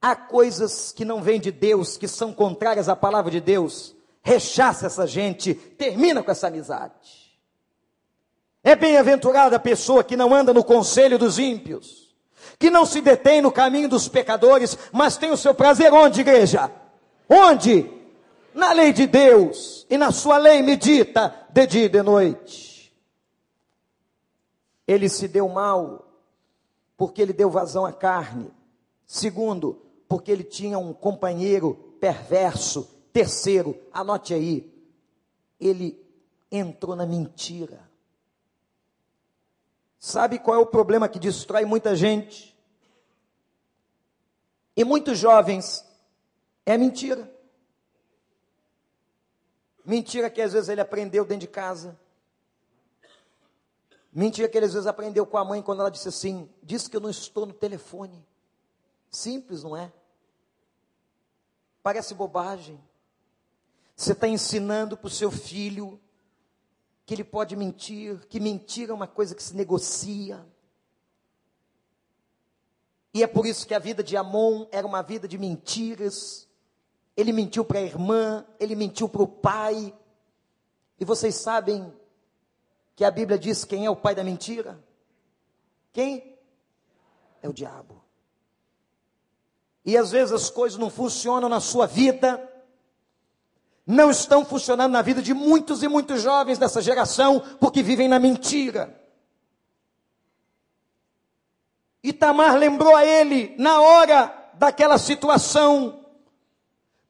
[0.00, 3.94] há coisas que não vêm de Deus, que são contrárias à palavra de Deus.
[4.22, 7.32] Rechaça essa gente, termina com essa amizade.
[8.64, 12.12] É bem-aventurada a pessoa que não anda no conselho dos ímpios,
[12.58, 16.81] que não se detém no caminho dos pecadores, mas tem o seu prazer onde, igreja?
[17.32, 17.90] Onde?
[18.52, 22.92] Na lei de Deus e na sua lei medita de dia e de noite.
[24.86, 26.06] Ele se deu mal
[26.94, 28.52] porque ele deu vazão à carne.
[29.06, 32.88] Segundo, porque ele tinha um companheiro perverso.
[33.12, 34.70] Terceiro, anote aí,
[35.58, 35.98] ele
[36.50, 37.90] entrou na mentira.
[39.98, 42.54] Sabe qual é o problema que destrói muita gente?
[44.76, 45.84] E muitos jovens
[46.64, 47.30] é mentira.
[49.84, 51.98] Mentira que às vezes ele aprendeu dentro de casa.
[54.12, 56.96] Mentira que ele às vezes aprendeu com a mãe quando ela disse assim: Diz que
[56.96, 58.24] eu não estou no telefone.
[59.10, 59.92] Simples, não é?
[61.82, 62.82] Parece bobagem.
[63.96, 66.00] Você está ensinando para o seu filho
[67.04, 70.46] que ele pode mentir, que mentira é uma coisa que se negocia.
[73.12, 76.48] E é por isso que a vida de Amon era uma vida de mentiras.
[77.16, 79.94] Ele mentiu para a irmã, ele mentiu para o pai.
[80.98, 81.92] E vocês sabem
[82.94, 84.82] que a Bíblia diz quem é o pai da mentira?
[85.92, 86.36] Quem?
[87.42, 88.02] É o diabo.
[89.84, 92.48] E às vezes as coisas não funcionam na sua vida,
[93.86, 98.18] não estão funcionando na vida de muitos e muitos jovens dessa geração, porque vivem na
[98.18, 98.98] mentira.
[102.02, 106.01] E Tamar lembrou a ele, na hora daquela situação,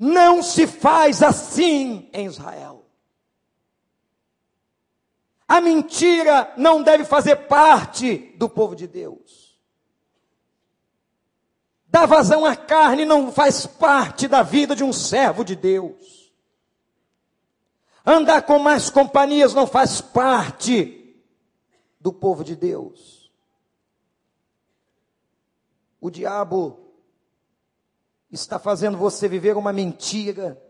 [0.03, 2.85] não se faz assim em Israel.
[5.47, 9.57] A mentira não deve fazer parte do povo de Deus.
[11.87, 16.33] Dar vazão à carne não faz parte da vida de um servo de Deus.
[18.05, 21.17] Andar com mais companhias não faz parte
[22.01, 23.31] do povo de Deus.
[26.01, 26.82] O diabo
[28.33, 30.61] está fazendo você viver uma mentira,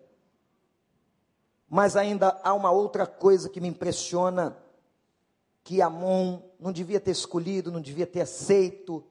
[1.69, 4.59] mas ainda há uma outra coisa que me impressiona,
[5.63, 9.05] que Amon não devia ter escolhido, não devia ter aceito,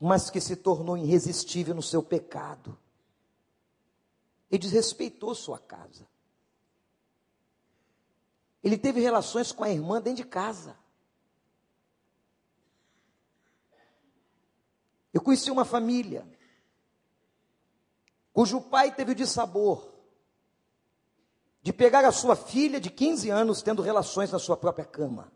[0.00, 2.76] mas que se tornou irresistível no seu pecado.
[4.50, 6.06] Ele desrespeitou sua casa.
[8.62, 10.76] Ele teve relações com a irmã dentro de casa.
[15.14, 16.26] Eu conheci uma família
[18.38, 19.92] cujo pai teve o dissabor
[21.60, 25.32] de pegar a sua filha de 15 anos tendo relações na sua própria cama.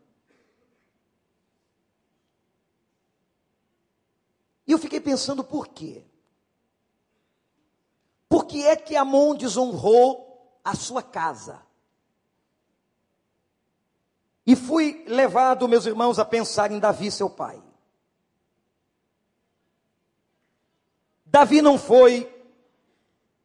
[4.65, 6.05] E eu fiquei pensando por quê?
[8.29, 11.61] Por que é que Amon desonrou a sua casa?
[14.47, 17.61] E fui levado, meus irmãos, a pensar em Davi, seu pai.
[21.25, 22.32] Davi não foi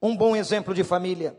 [0.00, 1.38] um bom exemplo de família.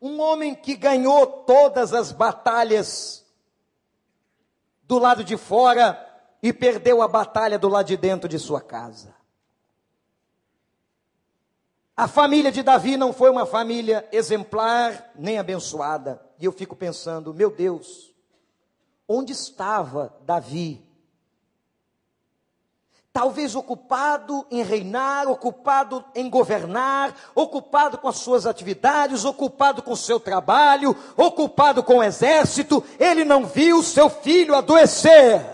[0.00, 3.26] Um homem que ganhou todas as batalhas
[4.82, 6.06] do lado de fora
[6.42, 9.14] e perdeu a batalha do lado de dentro de sua casa.
[11.94, 16.18] A família de Davi não foi uma família exemplar nem abençoada.
[16.38, 18.14] E eu fico pensando, meu Deus,
[19.06, 20.82] onde estava Davi
[23.12, 29.96] talvez ocupado em reinar, ocupado em governar, ocupado com as suas atividades, ocupado com o
[29.96, 35.44] seu trabalho, ocupado com o exército, ele não viu seu filho adoecer.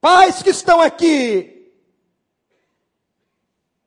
[0.00, 1.72] Pais que estão aqui,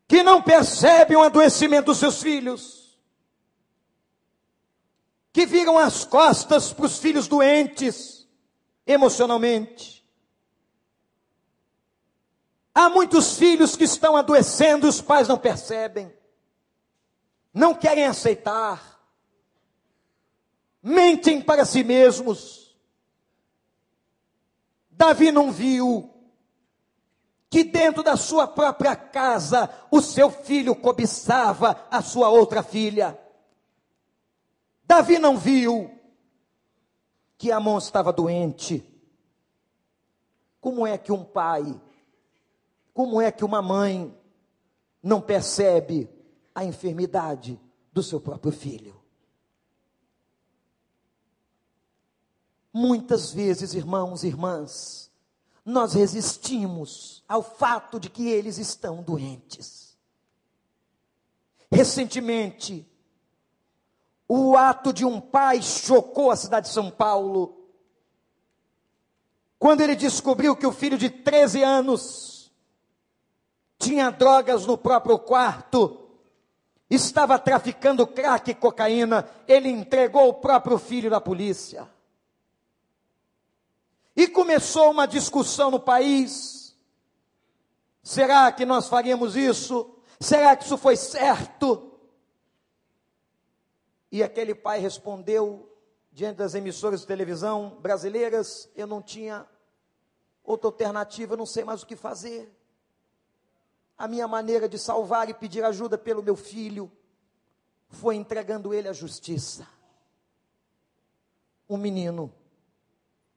[0.08, 2.98] que não percebem o adoecimento dos seus filhos,
[5.34, 8.28] que viram as costas para os filhos doentes
[8.86, 9.97] emocionalmente,
[12.80, 16.14] Há muitos filhos que estão adoecendo e os pais não percebem,
[17.52, 19.02] não querem aceitar,
[20.80, 22.78] mentem para si mesmos.
[24.92, 26.08] Davi não viu
[27.50, 33.20] que dentro da sua própria casa o seu filho cobiçava a sua outra filha.
[34.84, 36.00] Davi não viu
[37.40, 38.86] que Amon estava doente.
[40.62, 41.82] Como é que um pai
[42.98, 44.12] como é que uma mãe
[45.04, 46.10] não percebe
[46.56, 47.62] a enfermidade
[47.94, 49.00] do seu próprio filho?
[52.74, 55.12] Muitas vezes, irmãos e irmãs,
[55.64, 59.96] nós resistimos ao fato de que eles estão doentes.
[61.72, 62.84] Recentemente,
[64.28, 67.70] o ato de um pai chocou a cidade de São Paulo,
[69.60, 72.37] quando ele descobriu que o filho de 13 anos
[73.78, 76.10] tinha drogas no próprio quarto,
[76.90, 81.88] estava traficando crack e cocaína, ele entregou o próprio filho da polícia.
[84.16, 86.76] E começou uma discussão no país.
[88.02, 89.94] Será que nós faríamos isso?
[90.20, 91.92] Será que isso foi certo?
[94.12, 95.72] E aquele pai respondeu,
[96.12, 99.46] diante das emissoras de televisão brasileiras: Eu não tinha
[100.44, 102.57] outra alternativa, eu não sei mais o que fazer
[103.98, 106.92] a minha maneira de salvar e pedir ajuda pelo meu filho
[107.90, 109.68] foi entregando ele à justiça.
[111.70, 112.34] Um menino,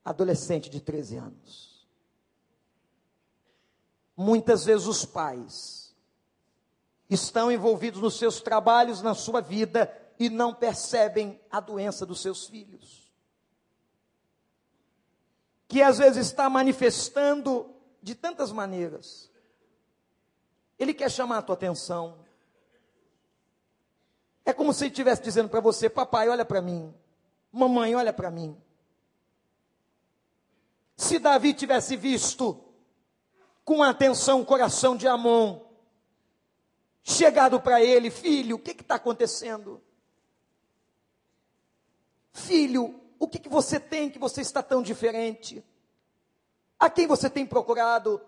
[0.04, 1.88] adolescente de 13 anos.
[4.16, 5.94] Muitas vezes os pais
[7.08, 12.46] estão envolvidos nos seus trabalhos, na sua vida e não percebem a doença dos seus
[12.46, 13.10] filhos.
[15.66, 19.29] Que às vezes está manifestando de tantas maneiras.
[20.80, 22.18] Ele quer chamar a tua atenção.
[24.46, 26.94] É como se ele estivesse dizendo para você: Papai, olha para mim.
[27.52, 28.56] Mamãe, olha para mim.
[30.96, 32.58] Se Davi tivesse visto
[33.62, 35.60] com atenção o coração de Amon,
[37.02, 39.82] chegado para ele, filho, o que está acontecendo?
[42.32, 45.62] Filho, o que, que você tem que você está tão diferente?
[46.78, 48.20] A quem você tem procurado?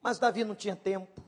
[0.00, 1.22] Mas Davi não tinha tempo.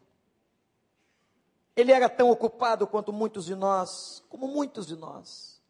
[1.78, 5.62] Ele era tão ocupado quanto muitos de nós, como muitos de nós.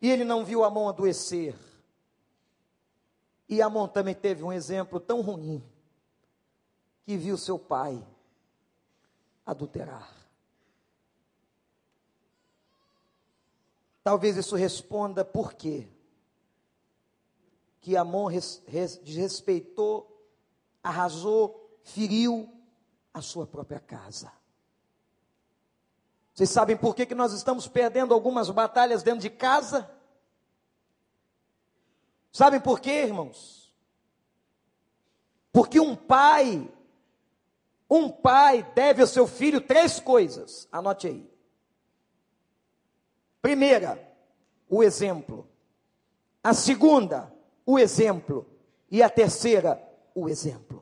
[0.00, 1.56] E ele não viu Amon adoecer.
[3.48, 5.62] E Amon também teve um exemplo tão ruim,
[7.04, 8.04] que viu seu pai
[9.46, 10.12] adulterar.
[14.02, 15.88] Talvez isso responda por quê?
[17.80, 20.28] Que Amon res, res, desrespeitou,
[20.82, 22.52] arrasou, feriu
[23.12, 24.32] a sua própria casa.
[26.34, 29.90] Vocês sabem por que, que nós estamos perdendo algumas batalhas dentro de casa?
[32.32, 33.74] Sabem por quê, irmãos?
[35.52, 36.66] Porque um pai,
[37.88, 40.66] um pai deve ao seu filho três coisas.
[40.72, 41.30] Anote aí.
[43.42, 44.00] Primeira,
[44.68, 45.46] o exemplo.
[46.42, 47.30] A segunda,
[47.66, 48.46] o exemplo.
[48.90, 49.82] E a terceira,
[50.14, 50.81] o exemplo.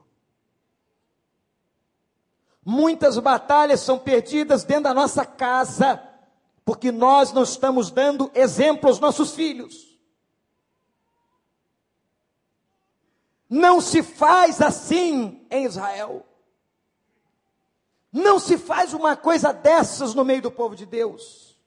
[2.64, 6.02] Muitas batalhas são perdidas dentro da nossa casa,
[6.64, 9.98] porque nós não estamos dando exemplo aos nossos filhos.
[13.48, 16.24] Não se faz assim em Israel.
[18.12, 21.58] Não se faz uma coisa dessas no meio do povo de Deus.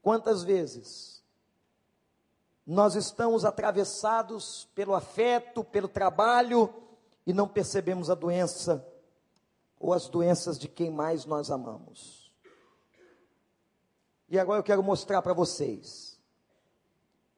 [0.00, 1.22] Quantas vezes
[2.66, 6.87] nós estamos atravessados pelo afeto, pelo trabalho
[7.28, 8.82] e não percebemos a doença
[9.78, 12.32] ou as doenças de quem mais nós amamos?
[14.28, 16.18] E agora eu quero mostrar para vocês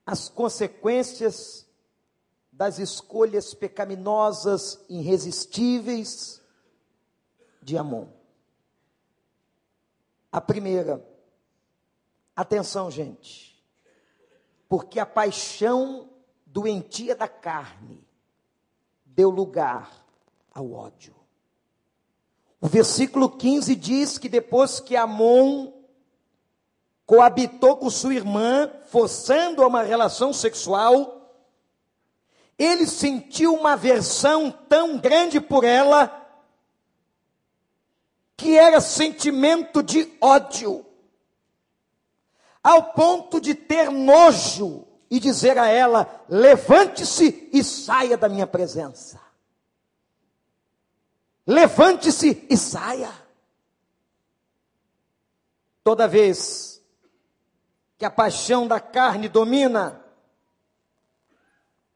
[0.06, 1.66] as consequências
[2.52, 6.40] das escolhas pecaminosas, irresistíveis
[7.60, 8.06] de Amon.
[10.32, 11.04] A primeira,
[12.40, 13.62] Atenção, gente.
[14.66, 16.08] Porque a paixão
[16.46, 18.02] doentia da carne
[19.14, 19.90] deu lugar
[20.52, 21.14] ao ódio.
[22.60, 25.72] O versículo 15 diz que depois que Amon
[27.06, 31.34] coabitou com sua irmã, forçando a uma relação sexual,
[32.58, 36.16] ele sentiu uma aversão tão grande por ela,
[38.36, 40.84] que era sentimento de ódio
[42.62, 49.20] ao ponto de ter nojo e dizer a ela: levante-se e saia da minha presença.
[51.46, 53.12] Levante-se e saia.
[55.82, 56.80] Toda vez
[57.98, 60.04] que a paixão da carne domina,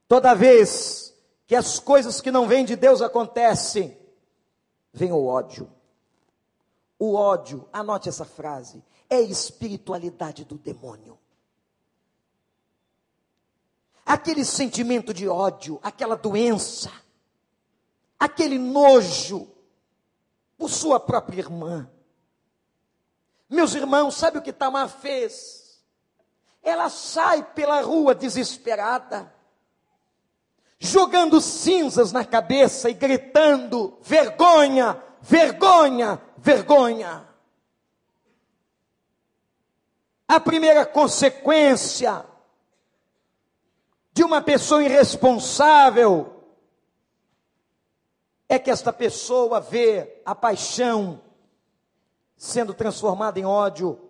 [0.08, 1.14] toda vez
[1.46, 3.96] que as coisas que não vêm de Deus acontecem,
[4.92, 5.70] vem o ódio.
[6.98, 11.18] O ódio, anote essa frase, é espiritualidade do demônio.
[14.04, 16.92] Aquele sentimento de ódio, aquela doença,
[18.18, 19.48] aquele nojo
[20.58, 21.88] por sua própria irmã.
[23.48, 25.82] Meus irmãos, sabe o que Tamar fez?
[26.62, 29.32] Ela sai pela rua desesperada,
[30.78, 37.28] jogando cinzas na cabeça e gritando: vergonha, vergonha, vergonha.
[40.26, 42.24] A primeira consequência
[44.14, 46.32] de uma pessoa irresponsável
[48.48, 51.20] é que esta pessoa vê a paixão
[52.36, 54.00] sendo transformada em ódio,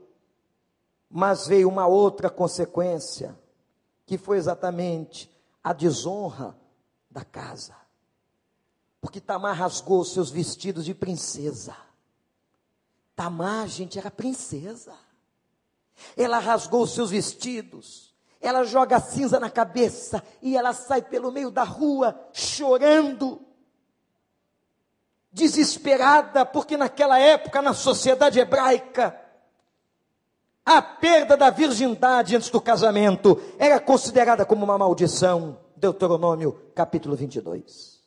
[1.08, 3.34] mas veio uma outra consequência,
[4.04, 5.30] que foi exatamente
[5.62, 6.54] a desonra
[7.10, 7.74] da casa.
[9.00, 11.74] Porque Tamar rasgou seus vestidos de princesa.
[13.16, 14.94] Tamar, gente, era princesa.
[16.14, 18.03] Ela rasgou seus vestidos,
[18.44, 23.40] ela joga cinza na cabeça e ela sai pelo meio da rua chorando,
[25.32, 29.18] desesperada, porque naquela época, na sociedade hebraica,
[30.64, 35.58] a perda da virgindade antes do casamento era considerada como uma maldição.
[35.76, 38.02] Deuteronômio capítulo 22.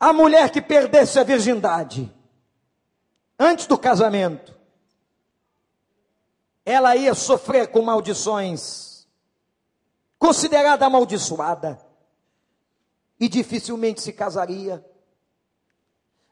[0.00, 2.10] A mulher que perdesse a virgindade
[3.38, 4.55] antes do casamento
[6.66, 9.06] ela ia sofrer com maldições.
[10.18, 11.78] considerada amaldiçoada,
[13.20, 14.84] e dificilmente se casaria.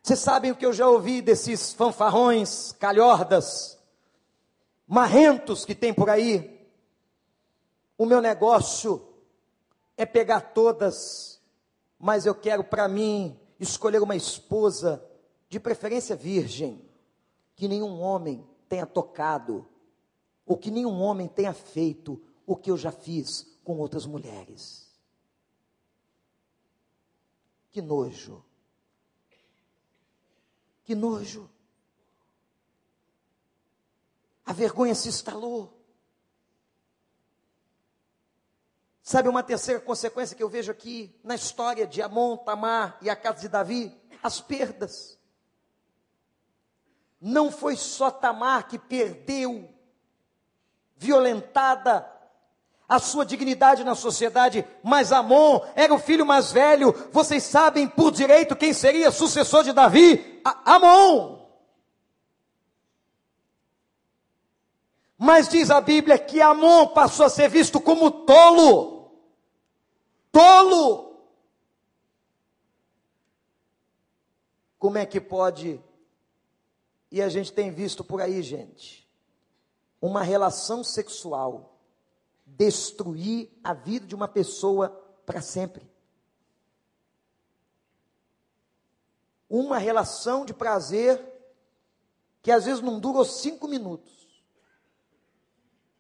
[0.03, 3.79] Vocês sabem o que eu já ouvi desses fanfarrões, calhordas,
[4.87, 6.67] marrentos que tem por aí?
[7.97, 9.07] O meu negócio
[9.97, 11.41] é pegar todas,
[11.99, 15.05] mas eu quero para mim escolher uma esposa,
[15.49, 16.85] de preferência virgem,
[17.55, 19.69] que nenhum homem tenha tocado,
[20.47, 24.91] ou que nenhum homem tenha feito o que eu já fiz com outras mulheres.
[27.71, 28.45] Que nojo.
[30.85, 31.51] Que nojo.
[34.45, 35.85] A vergonha se instalou.
[39.03, 43.17] Sabe uma terceira consequência que eu vejo aqui na história de Amon, Tamar e a
[43.17, 43.95] casa de Davi?
[44.23, 45.19] As perdas.
[47.21, 49.74] Não foi só Tamar que perdeu,
[50.97, 52.11] violentada,
[52.89, 56.93] a sua dignidade na sociedade, mas Amon era o filho mais velho.
[57.13, 60.41] Vocês sabem por direito quem seria sucessor de Davi?
[60.45, 61.45] A Amon.
[65.17, 69.11] Mas diz a Bíblia que Amon passou a ser visto como tolo.
[70.31, 71.15] Tolo.
[74.79, 75.81] Como é que pode?
[77.11, 79.04] E a gente tem visto por aí, gente,
[80.05, 81.79] uma relação sexual
[82.45, 84.91] destruir a vida de uma pessoa
[85.25, 85.91] para sempre.
[89.49, 91.19] Uma relação de prazer
[92.43, 94.45] que às vezes não dura cinco minutos,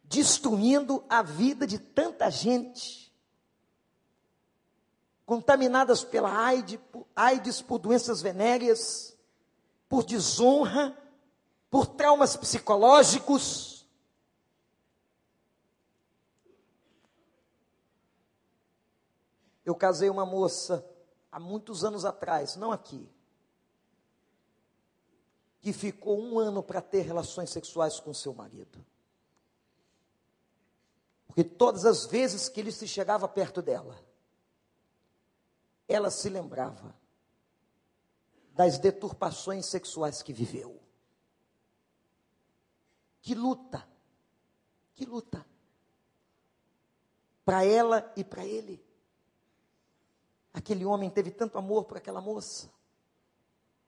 [0.02, 3.10] destruindo a vida de tanta gente,
[5.24, 9.16] contaminadas pela AIDS, por, AIDS, por doenças venéreas,
[9.88, 10.94] por desonra,
[11.70, 13.73] por traumas psicológicos
[19.64, 20.84] Eu casei uma moça
[21.30, 23.08] há muitos anos atrás, não aqui,
[25.60, 28.84] que ficou um ano para ter relações sexuais com seu marido.
[31.26, 33.98] Porque todas as vezes que ele se chegava perto dela,
[35.88, 36.94] ela se lembrava
[38.52, 40.80] das deturpações sexuais que viveu.
[43.20, 43.88] Que luta,
[44.94, 45.44] que luta.
[47.44, 48.84] Para ela e para ele.
[50.54, 52.70] Aquele homem teve tanto amor por aquela moça,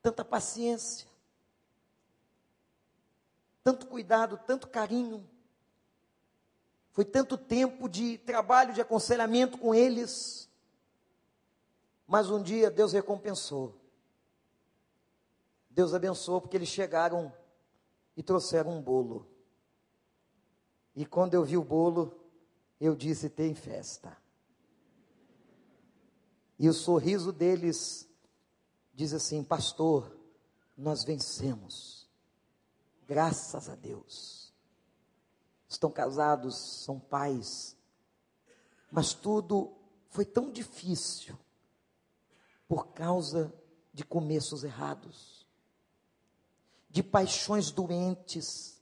[0.03, 1.07] tanta paciência,
[3.62, 5.25] tanto cuidado, tanto carinho.
[6.91, 10.51] Foi tanto tempo de trabalho, de aconselhamento com eles.
[12.05, 13.81] Mas um dia Deus recompensou.
[15.71, 17.33] Deus abençoou porque eles chegaram
[18.17, 19.29] e trouxeram um bolo.
[20.97, 22.19] E quando eu vi o bolo,
[22.81, 24.17] eu disse: tem festa.
[26.59, 28.09] E o sorriso deles
[28.94, 30.16] diz assim: Pastor,
[30.76, 32.09] nós vencemos,
[33.07, 34.52] graças a Deus.
[35.68, 37.76] Estão casados, são pais,
[38.90, 39.76] mas tudo
[40.11, 41.36] foi tão difícil
[42.68, 43.52] por causa
[43.92, 45.46] de começos errados,
[46.88, 48.80] de paixões doentes,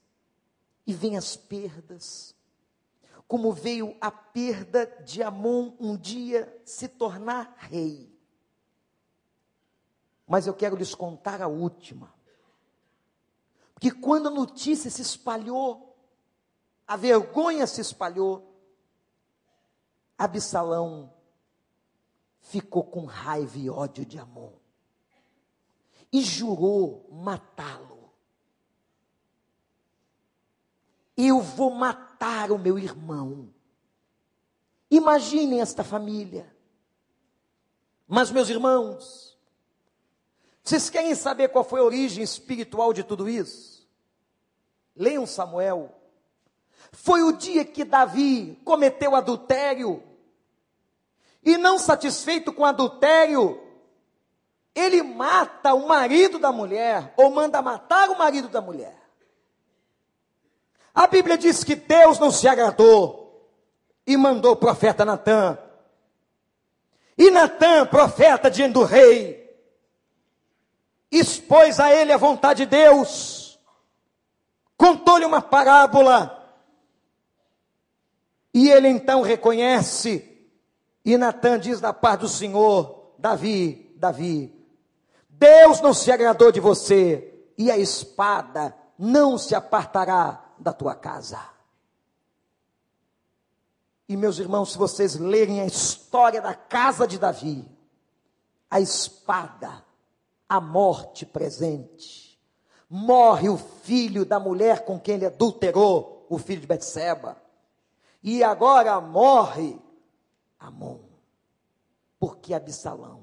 [0.86, 2.33] e vêm as perdas,
[3.26, 8.12] como veio a perda de Amon um dia se tornar rei.
[10.26, 12.14] Mas eu quero lhes contar a última.
[13.74, 15.96] Porque quando a notícia se espalhou,
[16.86, 18.54] a vergonha se espalhou,
[20.16, 21.12] Absalão
[22.40, 24.52] ficou com raiva e ódio de Amon
[26.12, 27.93] e jurou matá-lo.
[31.16, 33.52] Eu vou matar o meu irmão.
[34.90, 36.54] Imaginem esta família.
[38.06, 39.38] Mas, meus irmãos,
[40.62, 43.86] vocês querem saber qual foi a origem espiritual de tudo isso?
[44.96, 45.94] Leiam Samuel.
[46.92, 50.02] Foi o dia que Davi cometeu adultério.
[51.42, 53.60] E não satisfeito com adultério,
[54.74, 59.03] ele mata o marido da mulher, ou manda matar o marido da mulher.
[60.94, 63.50] A Bíblia diz que Deus não se agradou
[64.06, 65.58] e mandou o profeta Natan.
[67.18, 69.44] E Natan, profeta diante do rei,
[71.10, 73.58] expôs a ele a vontade de Deus,
[74.76, 76.40] contou-lhe uma parábola,
[78.52, 80.48] e ele então reconhece,
[81.04, 84.52] e Natan diz da parte do Senhor, Davi, Davi,
[85.28, 91.40] Deus não se agradou de você, e a espada não se apartará da tua casa.
[94.08, 97.64] E meus irmãos, se vocês lerem a história da casa de Davi,
[98.70, 99.84] a espada,
[100.48, 102.38] a morte presente,
[102.88, 107.42] morre o filho da mulher com quem ele adulterou, o filho de Betseba.
[108.22, 109.78] E agora morre
[110.58, 111.00] Amon,
[112.18, 113.22] porque Absalão,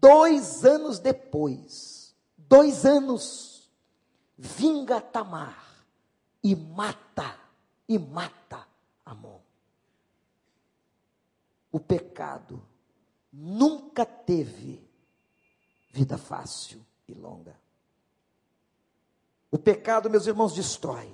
[0.00, 3.70] dois anos depois, dois anos,
[4.36, 5.65] vinga Tamar
[6.46, 7.36] e mata,
[7.88, 8.68] e mata
[9.04, 9.40] Amon.
[11.72, 12.64] O pecado
[13.32, 14.88] nunca teve
[15.90, 17.58] vida fácil e longa.
[19.50, 21.12] O pecado, meus irmãos, destrói.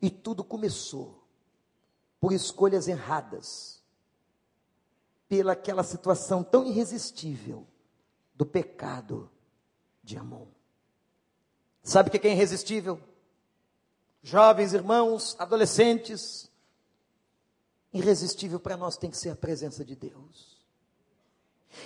[0.00, 1.24] E tudo começou
[2.20, 3.82] por escolhas erradas,
[5.28, 7.66] pela aquela situação tão irresistível
[8.36, 9.28] do pecado
[10.00, 10.46] de Amon.
[11.82, 13.02] Sabe o que é irresistível?
[14.24, 16.50] Jovens irmãos, adolescentes,
[17.92, 20.58] irresistível para nós tem que ser a presença de Deus.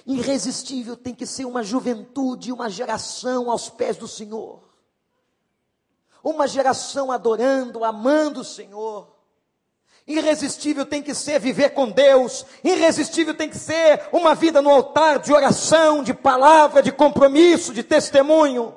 [0.06, 4.66] Irresistível tem que ser uma juventude, uma geração aos pés do Senhor.
[6.24, 9.18] Uma geração adorando, amando o Senhor
[10.08, 12.46] Irresistível tem que ser viver com Deus.
[12.64, 17.82] Irresistível tem que ser uma vida no altar de oração, de palavra, de compromisso, de
[17.82, 18.74] testemunho.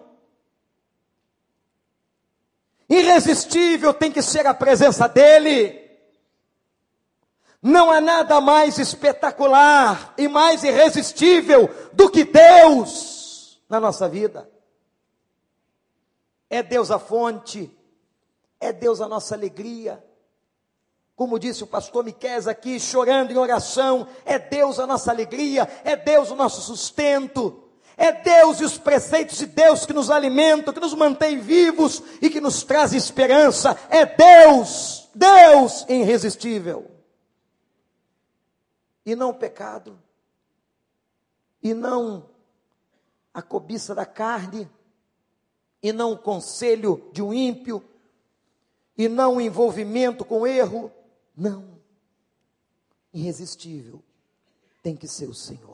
[2.94, 5.80] Irresistível tem que ser a presença dEle.
[7.62, 14.50] Não há nada mais espetacular e mais irresistível do que Deus na nossa vida.
[16.50, 17.72] É Deus a fonte,
[18.60, 20.04] é Deus a nossa alegria
[21.22, 25.96] como disse o pastor Miquel aqui, chorando em oração, é Deus a nossa alegria, é
[25.96, 27.64] Deus o nosso sustento,
[28.02, 32.32] é Deus e os preceitos de Deus que nos alimentam, que nos mantém vivos e
[32.32, 33.78] que nos traz esperança.
[33.91, 36.89] É Deus, Deus irresistível.
[39.06, 39.99] E não o pecado,
[41.62, 42.28] e não
[43.32, 44.68] a cobiça da carne,
[45.84, 47.84] e não o conselho de um ímpio,
[48.97, 50.91] e não o envolvimento com erro,
[51.38, 51.80] não.
[53.14, 54.02] Irresistível
[54.82, 55.70] tem que ser o Senhor.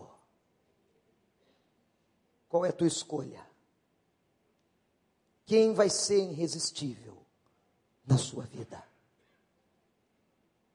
[2.57, 3.45] Qual é a tua escolha?
[5.45, 7.15] Quem vai ser irresistível
[8.03, 8.83] na sua vida?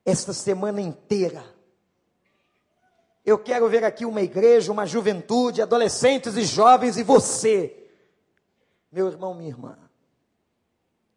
[0.04, 1.44] Esta semana inteira,
[3.26, 7.90] eu quero ver aqui uma igreja, uma juventude, adolescentes e jovens, e você,
[8.92, 9.76] meu irmão, minha irmã,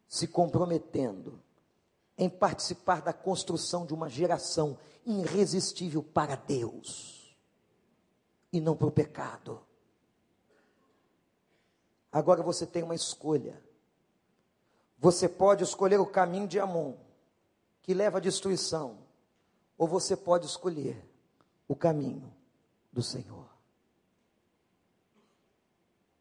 [0.08, 1.40] se comprometendo
[2.18, 7.36] em participar da construção de uma geração irresistível para Deus
[8.52, 9.64] e não para o pecado.
[12.12, 13.62] Agora você tem uma escolha.
[14.98, 16.94] Você pode escolher o caminho de Amon,
[17.82, 18.98] que leva à destruição,
[19.76, 20.96] ou você pode escolher
[21.68, 22.32] o caminho
[22.92, 23.46] do Senhor.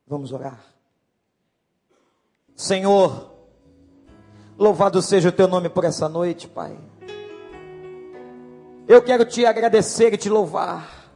[0.06, 0.64] Vamos orar.
[2.56, 3.36] Senhor,
[4.58, 6.80] Louvado seja o teu nome por essa noite, Pai.
[8.88, 11.12] Eu quero te agradecer e te louvar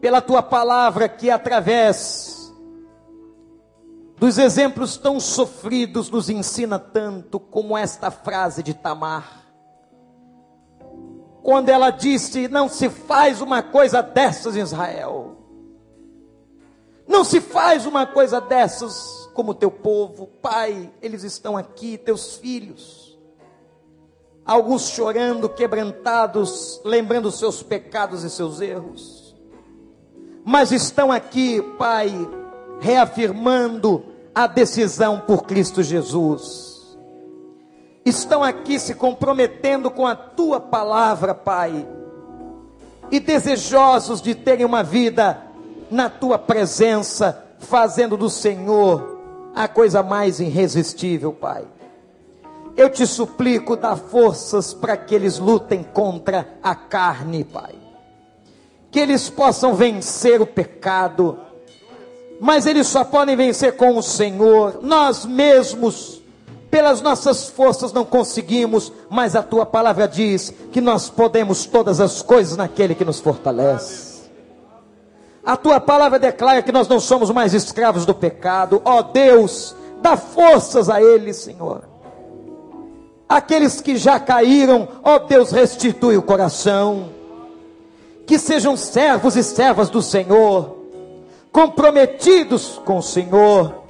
[0.00, 2.37] pela tua palavra que através
[4.18, 9.46] dos exemplos tão sofridos nos ensina tanto como esta frase de Tamar.
[11.42, 15.36] Quando ela disse: "Não se faz uma coisa dessas Israel".
[17.06, 23.18] Não se faz uma coisa dessas como teu povo, Pai, eles estão aqui, teus filhos.
[24.44, 29.34] Alguns chorando, quebrantados, lembrando seus pecados e seus erros.
[30.44, 32.10] Mas estão aqui, Pai,
[32.80, 34.04] reafirmando
[34.34, 36.96] a decisão por Cristo Jesus.
[38.04, 41.86] Estão aqui se comprometendo com a tua palavra, Pai,
[43.10, 45.42] e desejosos de terem uma vida
[45.90, 49.18] na tua presença, fazendo do Senhor
[49.54, 51.64] a coisa mais irresistível, Pai.
[52.76, 57.74] Eu te suplico, dá forças para que eles lutem contra a carne, Pai.
[58.90, 61.40] Que eles possam vencer o pecado,
[62.40, 64.78] mas eles só podem vencer com o Senhor.
[64.82, 66.22] Nós mesmos,
[66.70, 72.22] pelas nossas forças, não conseguimos, mas a tua palavra diz que nós podemos todas as
[72.22, 74.08] coisas naquele que nos fortalece.
[75.44, 78.82] A tua palavra declara que nós não somos mais escravos do pecado.
[78.84, 81.82] Ó oh Deus, dá forças a eles, Senhor.
[83.28, 87.10] Aqueles que já caíram, ó oh Deus, restitui o coração.
[88.26, 90.77] Que sejam servos e servas do Senhor,
[91.52, 93.86] comprometidos com o Senhor.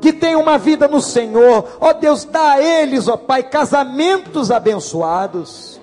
[0.00, 1.78] que têm uma vida no Senhor.
[1.80, 5.80] Ó Deus, dá a eles, ó Pai, casamentos abençoados.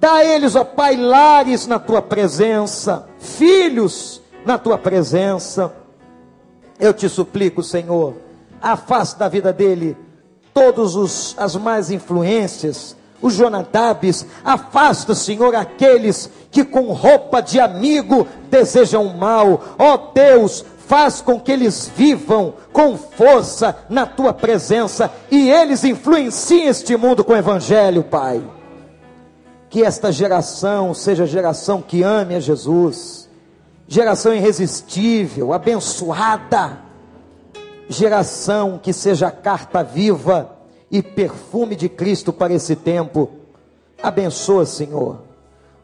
[0.00, 5.72] Dá a eles, ó Pai, lares na tua presença, filhos na tua presença.
[6.80, 8.14] Eu te suplico, Senhor,
[8.60, 9.96] afasta da vida dele
[10.52, 18.26] todos os as más influências, os Jonadabes, afasta, Senhor, aqueles que com roupa de amigo
[18.50, 19.76] desejam mal.
[19.78, 25.84] Ó oh, Deus, faz com que eles vivam com força na tua presença e eles
[25.84, 28.42] influenciem este mundo com o evangelho, Pai.
[29.68, 33.28] Que esta geração seja geração que ame a Jesus,
[33.86, 36.78] geração irresistível, abençoada,
[37.86, 40.56] geração que seja carta viva
[40.90, 43.30] e perfume de Cristo para esse tempo.
[44.02, 45.27] Abençoa, Senhor.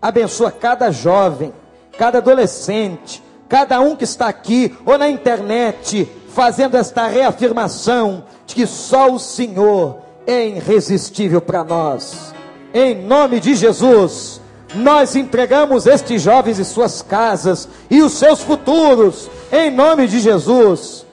[0.05, 1.51] Abençoa cada jovem,
[1.97, 8.67] cada adolescente, cada um que está aqui ou na internet, fazendo esta reafirmação de que
[8.67, 12.35] só o Senhor é irresistível para nós.
[12.75, 14.43] Em nome de Jesus,
[14.75, 21.07] nós entregamos estes jovens e suas casas e os seus futuros, em nome de Jesus.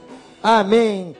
[0.43, 1.15] Amém.